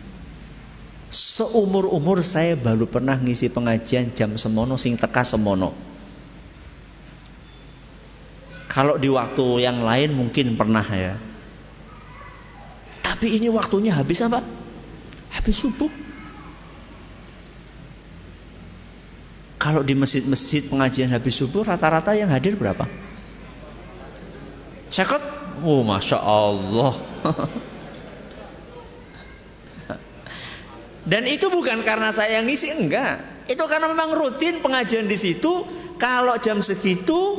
Seumur-umur 1.06 2.18
saya 2.26 2.58
baru 2.58 2.90
pernah 2.90 3.14
ngisi 3.14 3.46
pengajian 3.46 4.10
jam 4.10 4.34
semono 4.34 4.74
sing 4.74 4.98
teka 4.98 5.22
semono 5.22 5.70
Kalau 8.66 8.98
di 8.98 9.06
waktu 9.06 9.62
yang 9.62 9.86
lain 9.86 10.18
mungkin 10.18 10.58
pernah 10.58 10.82
ya 10.82 11.14
Tapi 13.06 13.38
ini 13.38 13.46
waktunya 13.46 13.94
habis 13.94 14.18
apa? 14.26 14.42
Habis 15.30 15.56
subuh 15.62 15.90
Kalau 19.62 19.86
di 19.86 19.94
masjid-masjid 19.94 20.66
pengajian 20.66 21.10
habis 21.14 21.38
subuh 21.38 21.62
rata-rata 21.66 22.14
yang 22.14 22.30
hadir 22.30 22.58
berapa? 22.58 22.86
Cekot? 24.90 25.22
Oh, 25.66 25.82
masya 25.82 26.22
Allah. 26.22 26.94
Dan 31.06 31.30
itu 31.30 31.46
bukan 31.46 31.86
karena 31.86 32.10
saya 32.10 32.42
yang 32.42 32.50
ngisi, 32.50 32.74
enggak. 32.74 33.22
Itu 33.46 33.62
karena 33.70 33.86
memang 33.86 34.10
rutin 34.10 34.58
pengajian 34.58 35.06
di 35.06 35.14
situ. 35.14 35.62
Kalau 36.02 36.34
jam 36.42 36.60
segitu, 36.60 37.38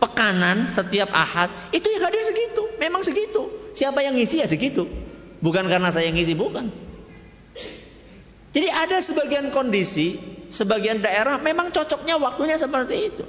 pekanan 0.00 0.66
setiap 0.66 1.12
ahad, 1.12 1.52
itu 1.70 1.84
yang 1.92 2.08
hadir 2.08 2.24
segitu. 2.24 2.64
Memang 2.80 3.04
segitu. 3.04 3.52
Siapa 3.76 4.00
yang 4.00 4.16
ngisi 4.16 4.40
ya 4.40 4.48
segitu. 4.48 4.88
Bukan 5.44 5.68
karena 5.68 5.92
saya 5.92 6.08
yang 6.08 6.16
ngisi, 6.16 6.32
bukan. 6.32 6.72
Jadi 8.56 8.68
ada 8.72 8.96
sebagian 9.04 9.52
kondisi, 9.52 10.16
sebagian 10.48 11.04
daerah 11.04 11.36
memang 11.36 11.76
cocoknya 11.76 12.16
waktunya 12.16 12.56
seperti 12.56 12.96
itu. 13.12 13.24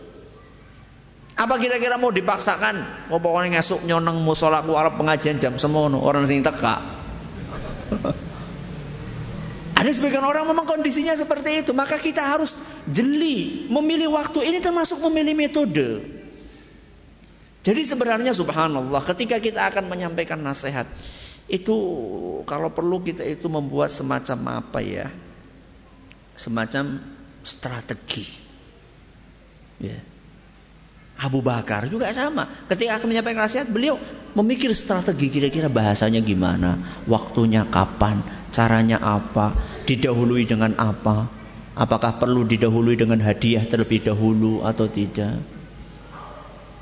Apa 1.36 1.59
kira-kira 1.59 1.99
mau 1.99 2.15
dipaksakan? 2.15 3.09
Oh 3.11 3.19
pokoknya 3.19 3.59
ngasuk 3.59 3.84
nyoneng 3.84 4.23
musola 4.23 4.63
ku 4.63 4.80
Arab 4.80 4.95
pengajian 4.95 5.36
jam 5.36 5.59
semono 5.59 5.99
orang 5.99 6.23
sing 6.23 6.39
teka. 6.39 6.80
Ada 9.86 10.01
sebagian 10.01 10.25
orang 10.25 10.49
memang 10.49 10.65
kondisinya 10.65 11.13
seperti 11.13 11.61
itu, 11.61 11.69
maka 11.77 12.01
kita 12.01 12.17
harus 12.17 12.57
jeli 12.89 13.69
memilih 13.69 14.17
waktu 14.17 14.49
ini 14.49 14.57
termasuk 14.57 14.97
memilih 15.05 15.38
metode. 15.38 16.01
Jadi 17.61 17.81
sebenarnya 17.86 18.33
subhanallah 18.33 19.05
ketika 19.13 19.38
kita 19.38 19.61
akan 19.69 19.86
menyampaikan 19.86 20.41
nasihat 20.41 20.89
itu 21.45 21.77
kalau 22.49 22.73
perlu 22.73 23.05
kita 23.05 23.21
itu 23.29 23.45
membuat 23.45 23.93
semacam 23.93 24.65
apa 24.65 24.81
ya? 24.81 25.13
Semacam 26.33 27.05
strategi. 27.45 28.25
Ya. 29.77 30.01
Abu 31.16 31.39
Bakar 31.39 31.88
juga 31.88 32.11
sama. 32.11 32.47
Ketika 32.68 32.99
akan 32.99 33.07
menyampaikan 33.07 33.47
nasihat, 33.47 33.68
beliau 33.72 33.95
memikir 34.36 34.76
strategi 34.76 35.32
kira-kira 35.32 35.72
bahasanya 35.72 36.20
gimana, 36.20 36.76
waktunya 37.07 37.63
kapan, 37.72 38.20
caranya 38.51 38.99
apa, 38.99 39.55
didahului 39.88 40.43
dengan 40.43 40.76
apa, 40.76 41.32
apakah 41.72 42.20
perlu 42.20 42.43
didahului 42.43 42.99
dengan 42.99 43.24
hadiah 43.24 43.63
terlebih 43.63 44.03
dahulu 44.03 44.68
atau 44.68 44.91
tidak. 44.91 45.39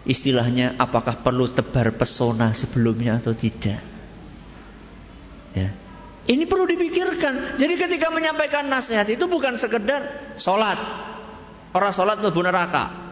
Istilahnya 0.03 0.75
apakah 0.81 1.21
perlu 1.21 1.47
tebar 1.53 1.93
pesona 1.93 2.51
sebelumnya 2.57 3.21
atau 3.21 3.37
tidak. 3.37 3.79
Ya. 5.53 5.69
Ini 6.23 6.43
perlu 6.49 6.65
dipikirkan. 6.67 7.59
Jadi 7.61 7.73
ketika 7.75 8.09
menyampaikan 8.09 8.67
nasihat 8.67 9.05
itu 9.07 9.29
bukan 9.29 9.55
sekedar 9.55 10.33
sholat. 10.35 10.75
Orang 11.71 11.91
sholat 11.91 12.19
lebu 12.19 12.41
neraka. 12.43 13.02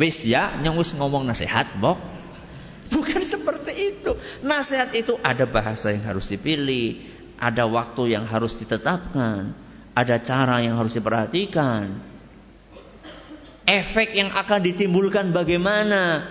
Wis 0.00 0.24
ya, 0.24 0.56
nyongus 0.60 0.96
ngomong 0.96 1.28
nasihat, 1.28 1.68
bok. 1.76 2.00
Bukan 2.92 3.24
seperti 3.24 3.96
itu. 3.96 4.12
Nasihat 4.44 4.92
itu 4.92 5.16
ada 5.24 5.48
bahasa 5.48 5.92
yang 5.92 6.04
harus 6.04 6.28
dipilih, 6.28 7.00
ada 7.40 7.64
waktu 7.64 8.16
yang 8.16 8.24
harus 8.28 8.56
ditetapkan, 8.60 9.52
ada 9.96 10.16
cara 10.20 10.60
yang 10.60 10.76
harus 10.76 10.96
diperhatikan. 10.96 12.12
Efek 13.64 14.12
yang 14.12 14.32
akan 14.32 14.60
ditimbulkan 14.60 15.32
bagaimana? 15.32 16.28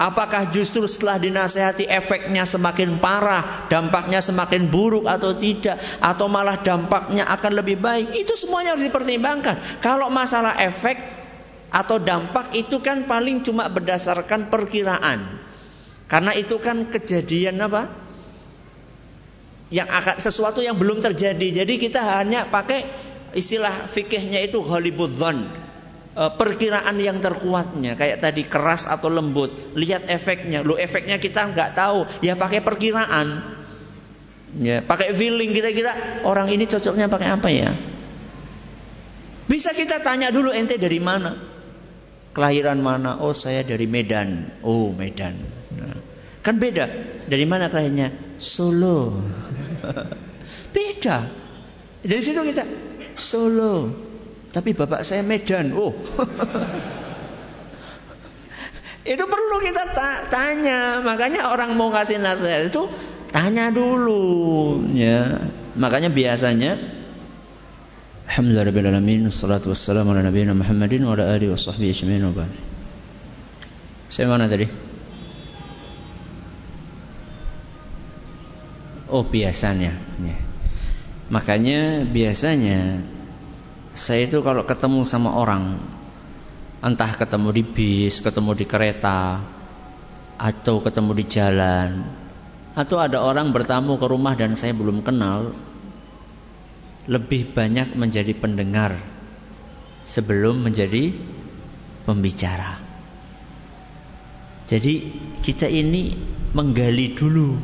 Apakah 0.00 0.48
justru 0.48 0.88
setelah 0.88 1.20
dinasehati 1.20 1.84
efeknya 1.84 2.48
semakin 2.48 2.96
parah, 3.04 3.68
dampaknya 3.68 4.24
semakin 4.24 4.72
buruk 4.72 5.04
atau 5.04 5.36
tidak, 5.36 5.76
atau 6.00 6.24
malah 6.24 6.56
dampaknya 6.64 7.28
akan 7.28 7.52
lebih 7.60 7.76
baik? 7.76 8.16
Itu 8.16 8.32
semuanya 8.32 8.72
harus 8.72 8.88
dipertimbangkan. 8.88 9.84
Kalau 9.84 10.08
masalah 10.08 10.56
efek 10.56 11.19
atau 11.70 12.02
dampak 12.02 12.50
itu 12.58 12.82
kan 12.82 13.06
paling 13.06 13.46
cuma 13.46 13.70
berdasarkan 13.70 14.50
perkiraan. 14.50 15.22
Karena 16.10 16.34
itu 16.34 16.58
kan 16.58 16.90
kejadian 16.90 17.62
apa? 17.62 17.86
Yang 19.70 19.88
akan 19.94 20.16
sesuatu 20.18 20.58
yang 20.58 20.74
belum 20.74 20.98
terjadi. 20.98 21.62
Jadi 21.62 21.78
kita 21.78 22.02
hanya 22.18 22.50
pakai 22.50 22.82
istilah 23.38 23.86
fikihnya 23.86 24.42
itu 24.42 24.58
Hollywood 24.66 25.14
E, 26.10 26.26
perkiraan 26.34 26.98
yang 26.98 27.22
terkuatnya. 27.22 27.94
Kayak 27.94 28.18
tadi 28.18 28.42
keras 28.42 28.90
atau 28.90 29.06
lembut. 29.06 29.54
Lihat 29.78 30.10
efeknya. 30.10 30.66
Lo 30.66 30.74
efeknya 30.74 31.22
kita 31.22 31.54
nggak 31.54 31.78
tahu. 31.78 32.02
Ya 32.26 32.34
pakai 32.34 32.58
perkiraan. 32.66 33.46
Ya 34.58 34.82
pakai 34.82 35.14
feeling 35.14 35.54
kira-kira 35.54 35.94
orang 36.26 36.50
ini 36.50 36.66
cocoknya 36.66 37.06
pakai 37.06 37.28
apa 37.30 37.48
ya? 37.54 37.70
Bisa 39.46 39.70
kita 39.70 40.02
tanya 40.02 40.34
dulu 40.34 40.50
ente 40.50 40.74
dari 40.74 40.98
mana 40.98 41.59
kelahiran 42.32 42.78
mana 42.82 43.18
oh 43.18 43.34
saya 43.34 43.66
dari 43.66 43.90
Medan 43.90 44.46
oh 44.62 44.94
Medan 44.94 45.34
nah, 45.74 45.98
kan 46.44 46.56
beda 46.56 46.86
dari 47.26 47.44
mana 47.48 47.70
kelahirannya 47.70 48.38
Solo 48.38 49.18
beda 50.74 51.18
dari 52.06 52.22
situ 52.22 52.40
kita 52.40 52.64
Solo 53.18 54.08
tapi 54.50 54.74
bapak 54.74 55.06
saya 55.06 55.22
Medan. 55.22 55.70
Oh. 55.78 55.94
itu 59.14 59.24
perlu 59.24 59.56
kita 59.62 59.84
tanya. 60.26 60.98
Makanya 60.98 61.54
orang 61.54 61.78
mau 61.78 61.94
kasih 61.94 62.18
nasihat 62.18 62.66
itu 62.66 62.90
tanya 63.30 63.70
dulu 63.70 64.82
ya. 64.90 65.38
Makanya 65.78 66.10
biasanya 66.10 66.74
Alhamdulillahirrahmanirrahim 68.30 69.26
Assalatu 69.26 69.74
wassalamu 69.74 70.14
ala 70.14 70.22
nabiyina 70.22 70.54
Muhammadin 70.54 71.02
Wa 71.02 71.18
ala 71.18 71.34
alihi 71.34 71.50
wa 71.50 71.58
sahbihi 71.58 71.90
ajma'in 71.90 72.22
wa 72.30 72.46
Saya 74.06 74.30
mana 74.30 74.46
tadi? 74.46 74.70
Oh 79.10 79.26
biasanya 79.26 79.98
ya. 79.98 80.36
Makanya 81.26 82.06
biasanya 82.06 83.02
saya 83.98 84.30
itu 84.30 84.38
kalau 84.46 84.62
ketemu 84.62 85.02
sama 85.02 85.34
orang 85.34 85.82
entah 86.86 87.10
ketemu 87.18 87.50
di 87.50 87.66
bis, 87.66 88.22
ketemu 88.22 88.54
di 88.54 88.62
kereta 88.62 89.42
atau 90.38 90.78
ketemu 90.78 91.18
di 91.18 91.24
jalan 91.26 92.06
atau 92.78 93.02
ada 93.02 93.26
orang 93.26 93.50
bertamu 93.50 93.98
ke 93.98 94.06
rumah 94.06 94.38
dan 94.38 94.54
saya 94.54 94.70
belum 94.70 95.02
kenal 95.02 95.50
lebih 97.10 97.50
banyak 97.50 97.98
menjadi 97.98 98.30
pendengar 98.38 98.94
sebelum 100.06 100.62
menjadi 100.62 101.10
pembicara. 102.06 102.78
Jadi 104.70 105.10
kita 105.42 105.66
ini 105.66 106.14
menggali 106.54 107.18
dulu. 107.18 107.58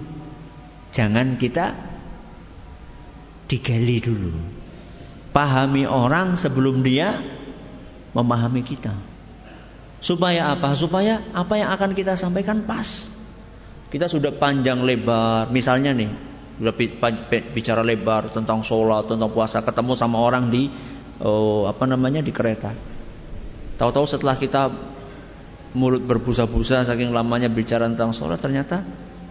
Jangan 0.90 1.38
kita 1.38 1.78
digali 3.46 4.02
dulu. 4.02 4.34
Pahami 5.30 5.86
orang 5.86 6.34
sebelum 6.34 6.82
dia 6.82 7.14
memahami 8.18 8.66
kita. 8.66 8.90
Supaya 10.02 10.58
apa? 10.58 10.74
Supaya 10.74 11.22
apa 11.30 11.54
yang 11.54 11.70
akan 11.70 11.94
kita 11.94 12.18
sampaikan 12.18 12.66
pas. 12.66 13.14
Kita 13.86 14.10
sudah 14.10 14.34
panjang 14.34 14.82
lebar, 14.82 15.54
misalnya 15.54 15.94
nih, 15.94 16.10
bicara 16.56 17.84
lebar 17.84 18.32
tentang 18.32 18.64
sholat, 18.64 19.12
tentang 19.12 19.28
puasa, 19.28 19.60
ketemu 19.60 19.92
sama 19.92 20.16
orang 20.20 20.48
di 20.48 20.72
oh, 21.20 21.68
apa 21.68 21.84
namanya 21.84 22.24
di 22.24 22.32
kereta. 22.32 22.72
Tahu-tahu 23.76 24.06
setelah 24.08 24.40
kita 24.40 24.72
mulut 25.76 26.00
berbusa-busa 26.00 26.88
saking 26.88 27.12
lamanya 27.12 27.52
bicara 27.52 27.84
tentang 27.84 28.16
sholat 28.16 28.40
ternyata 28.40 28.80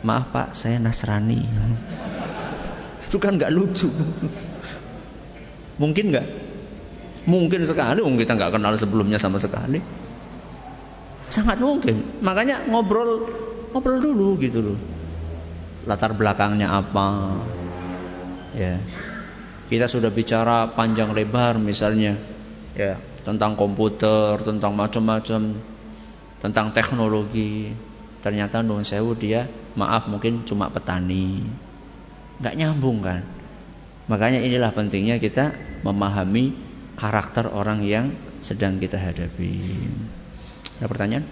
maaf 0.06 0.30
pak 0.30 0.54
saya 0.54 0.78
Nasrani. 0.78 1.42
Itu 3.10 3.18
kan 3.18 3.42
nggak 3.42 3.50
lucu. 3.50 3.90
Mungkin 5.82 6.06
nggak? 6.14 6.28
Mungkin 7.26 7.66
sekali 7.66 8.06
um 8.06 8.14
kita 8.22 8.38
nggak 8.38 8.54
kenal 8.54 8.78
sebelumnya 8.78 9.18
sama 9.18 9.42
sekali. 9.42 9.82
Sangat 11.26 11.58
mungkin. 11.58 12.22
Makanya 12.22 12.70
ngobrol 12.70 13.26
ngobrol 13.74 13.98
dulu 13.98 14.38
gitu 14.38 14.62
loh 14.62 14.95
latar 15.86 16.18
belakangnya 16.18 16.70
apa 16.70 17.38
ya 18.58 18.82
kita 19.70 19.90
sudah 19.90 20.14
bicara 20.14 20.70
panjang 20.74 21.14
lebar 21.14 21.58
misalnya 21.58 22.18
ya 22.78 22.98
tentang 23.26 23.58
komputer 23.58 24.38
tentang 24.46 24.78
macam-macam 24.78 25.58
tentang 26.46 26.70
teknologi. 26.70 27.74
Ternyata 28.22 28.62
Nuhun 28.62 28.86
Sewu 28.86 29.18
dia 29.18 29.50
maaf 29.78 30.06
mungkin 30.06 30.46
cuma 30.46 30.70
petani. 30.70 31.42
Nggak 32.42 32.56
nyambung 32.58 33.02
kan. 33.02 33.22
Makanya 34.06 34.42
inilah 34.42 34.70
pentingnya 34.70 35.18
kita 35.18 35.54
memahami 35.82 36.54
karakter 36.98 37.50
orang 37.50 37.82
yang 37.82 38.14
sedang 38.42 38.78
kita 38.78 38.98
hadapi. 39.02 39.62
Ada 40.82 40.86
pertanyaan? 40.86 41.26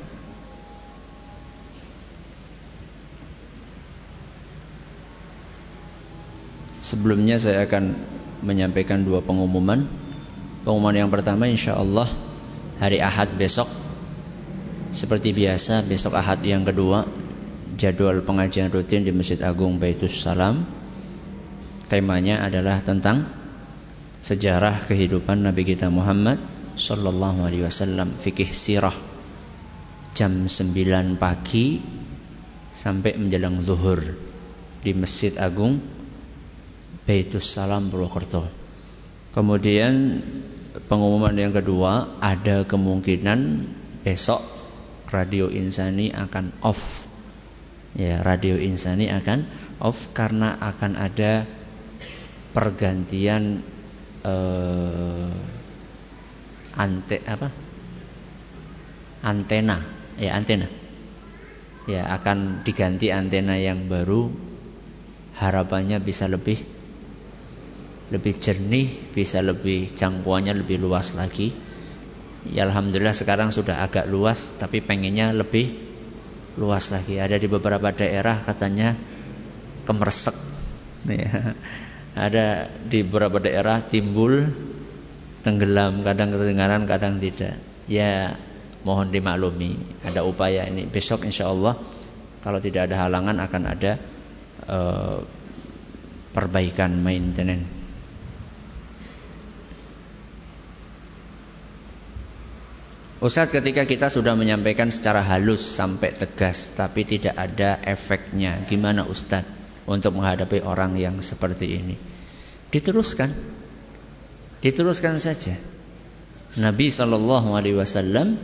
Sebelumnya 6.94 7.42
saya 7.42 7.66
akan 7.66 7.98
menyampaikan 8.46 9.02
dua 9.02 9.26
pengumuman. 9.26 9.90
Pengumuman 10.62 10.94
yang 10.94 11.10
pertama 11.10 11.50
insya 11.50 11.74
Allah 11.74 12.06
hari 12.78 13.02
Ahad 13.02 13.34
besok 13.34 13.66
seperti 14.94 15.34
biasa 15.34 15.82
besok 15.90 16.14
Ahad 16.14 16.46
yang 16.46 16.62
kedua 16.62 17.10
jadwal 17.82 18.22
pengajian 18.22 18.70
rutin 18.70 19.02
di 19.02 19.10
Masjid 19.10 19.42
Agung 19.42 19.82
Baitus 19.82 20.22
Salam. 20.22 20.70
Temanya 21.90 22.46
adalah 22.46 22.78
tentang 22.86 23.26
sejarah 24.22 24.86
kehidupan 24.86 25.50
Nabi 25.50 25.66
kita 25.66 25.90
Muhammad 25.90 26.38
sallallahu 26.78 27.42
alaihi 27.42 27.66
wasallam, 27.66 28.14
fikih 28.22 28.54
sirah. 28.54 28.94
Jam 30.14 30.46
9 30.46 31.18
pagi 31.18 31.82
sampai 32.70 33.18
menjelang 33.18 33.66
zuhur 33.66 34.14
di 34.86 34.94
Masjid 34.94 35.34
Agung 35.42 35.82
Baitus 37.04 37.44
Salam 37.52 37.92
Purwokerto. 37.92 38.48
Kemudian 39.36 40.24
pengumuman 40.88 41.36
yang 41.36 41.52
kedua 41.52 42.16
ada 42.24 42.64
kemungkinan 42.64 43.68
besok 44.08 44.40
radio 45.12 45.52
insani 45.52 46.16
akan 46.16 46.56
off. 46.64 47.04
Ya, 47.94 48.24
radio 48.24 48.56
insani 48.56 49.12
akan 49.12 49.44
off 49.84 50.16
karena 50.16 50.56
akan 50.64 50.96
ada 50.96 51.44
pergantian 52.56 53.60
eh, 54.24 55.32
ante 56.80 57.18
apa? 57.28 57.52
Antena, 59.28 59.84
ya 60.16 60.40
antena. 60.40 60.72
Ya, 61.84 62.08
akan 62.16 62.64
diganti 62.64 63.12
antena 63.12 63.60
yang 63.60 63.92
baru. 63.92 64.32
Harapannya 65.34 66.00
bisa 66.00 66.32
lebih 66.32 66.73
lebih 68.12 68.42
jernih, 68.42 69.14
bisa 69.16 69.40
lebih 69.40 69.94
jangkauannya 69.94 70.60
lebih 70.60 70.82
luas 70.82 71.16
lagi. 71.16 71.54
Ya 72.44 72.68
alhamdulillah 72.68 73.16
sekarang 73.16 73.56
sudah 73.56 73.80
agak 73.88 74.04
luas 74.12 74.60
tapi 74.60 74.84
pengennya 74.84 75.32
lebih 75.32 75.80
luas 76.60 76.92
lagi. 76.92 77.18
Ada 77.18 77.40
di 77.40 77.48
beberapa 77.48 77.94
daerah 77.94 78.44
katanya 78.44 78.98
kemersek. 79.88 80.36
Ya. 81.08 81.56
Ada 82.14 82.70
di 82.70 83.02
beberapa 83.02 83.42
daerah 83.42 83.82
timbul 83.84 84.46
tenggelam, 85.42 86.06
kadang 86.06 86.30
kedengaran, 86.32 86.86
kadang 86.86 87.18
tidak. 87.18 87.58
Ya 87.90 88.38
mohon 88.86 89.10
dimaklumi. 89.10 90.04
Ada 90.06 90.22
upaya 90.24 90.68
ini. 90.70 90.86
Besok 90.86 91.26
insya 91.26 91.50
Allah 91.50 91.80
kalau 92.44 92.60
tidak 92.60 92.92
ada 92.92 93.08
halangan 93.08 93.40
akan 93.40 93.64
ada 93.66 93.92
uh, 94.68 95.18
perbaikan 96.36 96.92
maintenance. 97.00 97.83
Ustaz 103.24 103.56
ketika 103.56 103.88
kita 103.88 104.12
sudah 104.12 104.36
menyampaikan 104.36 104.92
secara 104.92 105.24
halus 105.24 105.64
sampai 105.64 106.12
tegas 106.12 106.76
tapi 106.76 107.08
tidak 107.08 107.32
ada 107.40 107.80
efeknya 107.80 108.68
Gimana 108.68 109.08
Ustaz 109.08 109.48
untuk 109.88 110.20
menghadapi 110.20 110.60
orang 110.60 111.00
yang 111.00 111.24
seperti 111.24 111.72
ini? 111.72 111.96
Diteruskan. 112.68 113.32
Diteruskan 114.60 115.24
saja. 115.24 115.56
Nabi 116.60 116.92
SAW 116.92 118.36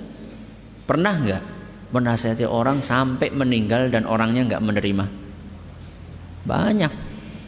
pernah 0.88 1.13
nggak 1.27 1.43
menasihati 1.91 2.47
orang 2.47 2.80
sampai 2.80 3.36
meninggal 3.36 3.91
dan 3.91 4.07
orangnya 4.07 4.47
nggak 4.47 4.63
menerima? 4.63 5.05
Banyak. 6.47 6.93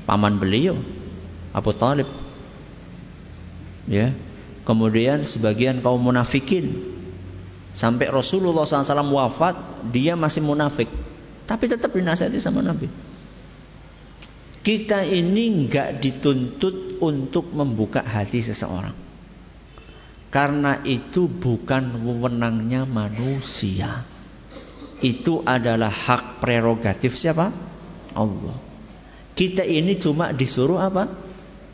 Paman 0.04 0.36
beliau 0.36 0.76
Abu 1.56 1.72
Talib. 1.80 2.12
Ya. 3.88 4.12
Kemudian 4.68 5.24
sebagian 5.24 5.80
kaum 5.80 6.04
munafikin 6.04 6.91
Sampai 7.72 8.12
Rasulullah 8.12 8.68
SAW 8.68 9.16
wafat, 9.16 9.56
dia 9.96 10.20
masih 10.20 10.44
munafik. 10.44 10.92
Tapi 11.48 11.66
tetap 11.72 11.96
dinasihati 11.96 12.40
sama 12.40 12.60
Nabi. 12.60 12.92
Kita 14.62 15.02
ini 15.02 15.66
nggak 15.66 15.98
dituntut 15.98 17.02
untuk 17.02 17.50
membuka 17.56 18.06
hati 18.06 18.46
seseorang. 18.46 18.94
Karena 20.32 20.80
itu 20.88 21.28
bukan 21.28 22.06
wewenangnya 22.08 22.88
manusia. 22.88 24.06
Itu 25.02 25.42
adalah 25.44 25.90
hak 25.90 26.40
prerogatif 26.40 27.18
siapa? 27.18 27.50
Allah. 28.14 28.56
Kita 29.34 29.66
ini 29.66 29.98
cuma 29.98 30.30
disuruh 30.32 30.78
apa? 30.78 31.10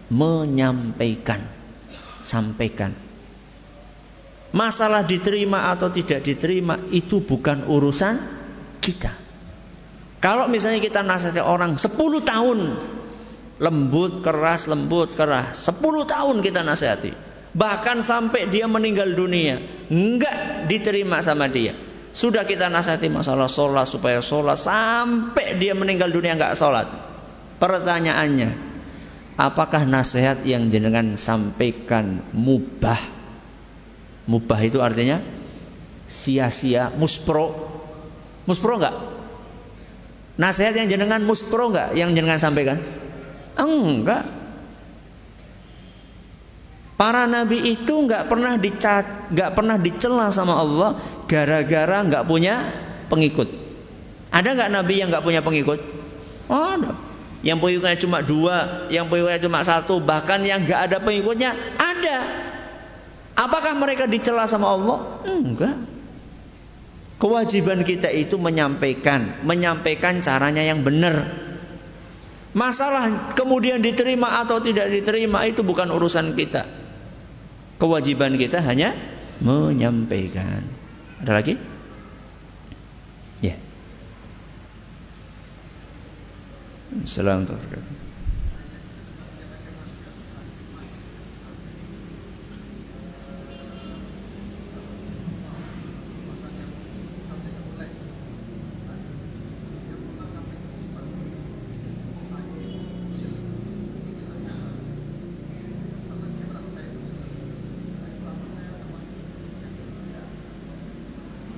Menyampaikan. 0.10 1.44
Sampaikan. 2.24 3.07
Masalah 4.58 5.06
diterima 5.06 5.70
atau 5.70 5.94
tidak 5.94 6.26
diterima 6.26 6.82
itu 6.90 7.22
bukan 7.22 7.70
urusan 7.70 8.18
kita. 8.82 9.14
Kalau 10.18 10.50
misalnya 10.50 10.82
kita 10.82 11.06
nasihati 11.06 11.38
orang 11.38 11.78
10 11.78 11.94
tahun 12.26 12.60
lembut 13.62 14.26
keras 14.26 14.66
lembut 14.66 15.14
keras 15.14 15.62
10 15.70 15.78
tahun 16.10 16.42
kita 16.42 16.66
nasihati. 16.66 17.14
Bahkan 17.54 18.02
sampai 18.02 18.50
dia 18.50 18.66
meninggal 18.66 19.14
dunia 19.14 19.62
enggak 19.94 20.66
diterima 20.66 21.22
sama 21.22 21.46
dia. 21.46 21.78
Sudah 22.10 22.50
kita 22.50 22.66
nasihati 22.66 23.14
masalah 23.14 23.46
sholat 23.46 23.86
supaya 23.86 24.26
sholat 24.26 24.58
sampai 24.58 25.62
dia 25.62 25.78
meninggal 25.78 26.10
dunia 26.10 26.34
enggak 26.34 26.58
sholat. 26.58 26.90
Pertanyaannya 27.62 28.58
apakah 29.38 29.86
nasihat 29.86 30.42
yang 30.50 30.74
jenengan 30.74 31.14
sampaikan 31.14 32.26
mubah 32.34 32.98
Mubah 34.28 34.60
itu 34.60 34.84
artinya 34.84 35.24
sia-sia, 36.08 36.92
muspro. 37.00 37.56
Muspro 38.44 38.76
enggak? 38.76 38.96
Nasihat 40.36 40.76
yang 40.76 40.88
jenengan 40.92 41.24
muspro 41.24 41.72
enggak 41.72 41.96
yang 41.96 42.12
jenengan 42.12 42.40
sampaikan? 42.40 42.78
Enggak. 43.56 44.28
Para 46.98 47.30
nabi 47.30 47.78
itu 47.78 47.94
enggak 47.94 48.28
pernah 48.28 48.58
dicat, 48.58 49.32
enggak 49.32 49.52
pernah 49.54 49.78
dicela 49.78 50.28
sama 50.34 50.58
Allah 50.60 51.00
gara-gara 51.30 52.04
enggak 52.04 52.26
punya 52.26 52.74
pengikut. 53.08 53.48
Ada 54.34 54.54
enggak 54.58 54.72
nabi 54.74 54.94
yang 55.00 55.08
enggak 55.14 55.24
punya 55.24 55.40
pengikut? 55.40 55.80
Oh, 56.52 56.68
ada. 56.68 56.96
Yang 57.46 57.58
pengikutnya 57.62 57.98
cuma 58.02 58.20
dua, 58.26 58.58
yang 58.90 59.08
pengikutnya 59.08 59.40
cuma 59.46 59.62
satu, 59.62 60.02
bahkan 60.02 60.42
yang 60.42 60.66
enggak 60.66 60.90
ada 60.90 60.98
pengikutnya 61.00 61.54
ada. 61.78 62.47
Apakah 63.38 63.78
mereka 63.78 64.10
dicela 64.10 64.50
sama 64.50 64.74
Allah? 64.74 65.22
Enggak. 65.30 65.78
Kewajiban 67.22 67.86
kita 67.86 68.10
itu 68.10 68.42
menyampaikan, 68.42 69.46
menyampaikan 69.46 70.26
caranya 70.26 70.66
yang 70.66 70.82
benar. 70.82 71.30
Masalah 72.58 73.34
kemudian 73.38 73.86
diterima 73.86 74.42
atau 74.42 74.58
tidak 74.58 74.90
diterima 74.90 75.46
itu 75.46 75.62
bukan 75.62 75.94
urusan 75.94 76.34
kita. 76.34 76.66
Kewajiban 77.78 78.42
kita 78.42 78.58
hanya 78.66 78.98
menyampaikan. 79.38 80.66
Ada 81.22 81.32
lagi? 81.38 81.54
Ya. 83.42 83.54
Assalamualaikum 87.06 88.07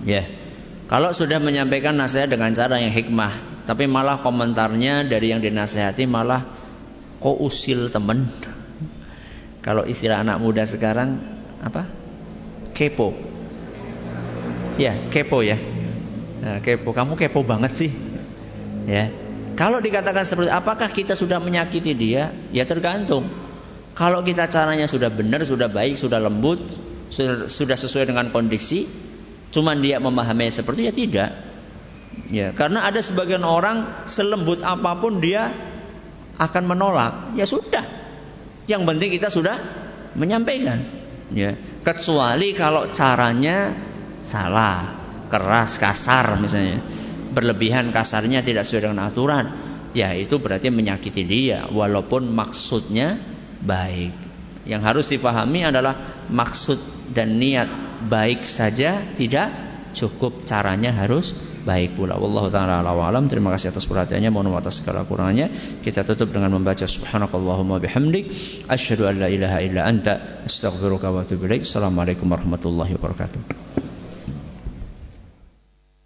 Ya. 0.10 0.26
Kalau 0.89 1.14
sudah 1.14 1.38
menyampaikan 1.38 1.93
nasihat 1.93 2.34
dengan 2.34 2.49
cara 2.57 2.82
yang 2.82 2.89
hikmah, 2.89 3.62
tapi 3.70 3.86
malah 3.86 4.26
komentarnya 4.26 5.05
dari 5.05 5.30
yang 5.30 5.38
dinasehati 5.38 6.10
malah 6.10 6.49
kok 7.22 7.38
usil 7.38 7.93
temen. 7.93 8.26
Kalau 9.62 9.86
istilah 9.86 10.26
anak 10.26 10.41
muda 10.41 10.66
sekarang 10.66 11.22
apa? 11.62 11.86
Kepo. 12.74 13.14
Ya, 14.82 14.97
kepo 15.14 15.45
ya. 15.45 15.62
Nah, 16.41 16.57
kepo. 16.64 16.89
Kamu 16.89 17.14
kepo 17.14 17.45
banget 17.45 17.78
sih. 17.78 17.91
Ya. 18.89 19.14
Kalau 19.53 19.78
dikatakan 19.84 20.26
seperti 20.26 20.49
apakah 20.49 20.89
kita 20.89 21.14
sudah 21.14 21.38
menyakiti 21.38 21.93
dia? 21.93 22.34
Ya 22.49 22.66
tergantung. 22.66 23.30
Kalau 23.93 24.24
kita 24.24 24.47
caranya 24.47 24.88
sudah 24.88 25.12
benar, 25.12 25.43
sudah 25.43 25.68
baik, 25.68 25.99
sudah 25.99 26.18
lembut, 26.24 26.64
sudah 27.51 27.76
sesuai 27.76 28.07
dengan 28.07 28.32
kondisi, 28.32 28.88
Cuman 29.50 29.82
dia 29.82 29.97
memahami 29.97 30.54
seperti 30.54 30.89
ya 30.89 30.93
tidak. 30.93 31.32
Ya, 32.30 32.54
karena 32.54 32.86
ada 32.86 33.02
sebagian 33.02 33.41
orang 33.41 34.06
selembut 34.06 34.62
apa 34.62 34.97
pun 35.02 35.18
dia 35.18 35.50
akan 36.38 36.64
menolak. 36.70 37.34
Ya 37.34 37.50
sudah. 37.50 37.86
Yang 38.70 38.82
penting 38.86 39.10
kita 39.18 39.34
sudah 39.34 39.58
menyampaikan. 40.14 40.86
Ya, 41.34 41.58
kecuali 41.86 42.54
kalau 42.58 42.89
caranya 42.93 43.74
salah, 44.22 44.93
keras, 45.30 45.82
kasar 45.82 46.38
misalnya. 46.38 46.82
Berlebihan 47.30 47.93
kasarnya 47.93 48.41
tidak 48.41 48.66
sesuai 48.66 48.89
dengan 48.89 49.10
aturan. 49.10 49.45
Ya, 49.93 50.14
itu 50.14 50.38
berarti 50.38 50.70
menyakiti 50.70 51.26
dia 51.26 51.66
walaupun 51.70 52.30
maksudnya 52.30 53.18
baik. 53.62 54.14
Yang 54.70 54.82
harus 54.86 55.06
difahami 55.10 55.66
adalah 55.66 56.26
maksud 56.30 56.99
dan 57.12 57.41
niat 57.41 57.68
baik 58.07 58.45
saja 58.45 59.01
tidak 59.18 59.49
cukup 59.93 60.45
caranya 60.45 60.93
harus 60.93 61.34
baik 61.66 61.99
pula. 61.99 62.16
Wallahu 62.16 62.47
taala 62.53 62.82
alam. 62.82 63.28
Terima 63.28 63.51
kasih 63.53 63.74
atas 63.74 63.86
perhatiannya. 63.89 64.30
Mohon 64.32 64.55
maaf 64.55 64.66
atas 64.66 64.82
segala 64.82 65.03
kurangannya. 65.03 65.51
Kita 65.84 66.07
tutup 66.07 66.32
dengan 66.32 66.55
membaca 66.55 66.86
subhanakallahumma 66.88 67.82
bihamdik 67.84 68.32
asyhadu 68.70 69.10
an 69.10 69.16
la 69.20 69.28
ilaha 69.28 69.60
illa 69.62 69.82
anta 69.86 70.45
astaghfiruka 70.45 71.12
wa 71.12 71.26
atubu 71.26 71.49
ilaik. 71.49 71.68
Assalamualaikum 71.68 72.30
warahmatullahi 72.30 72.95
wabarakatuh. 72.95 73.89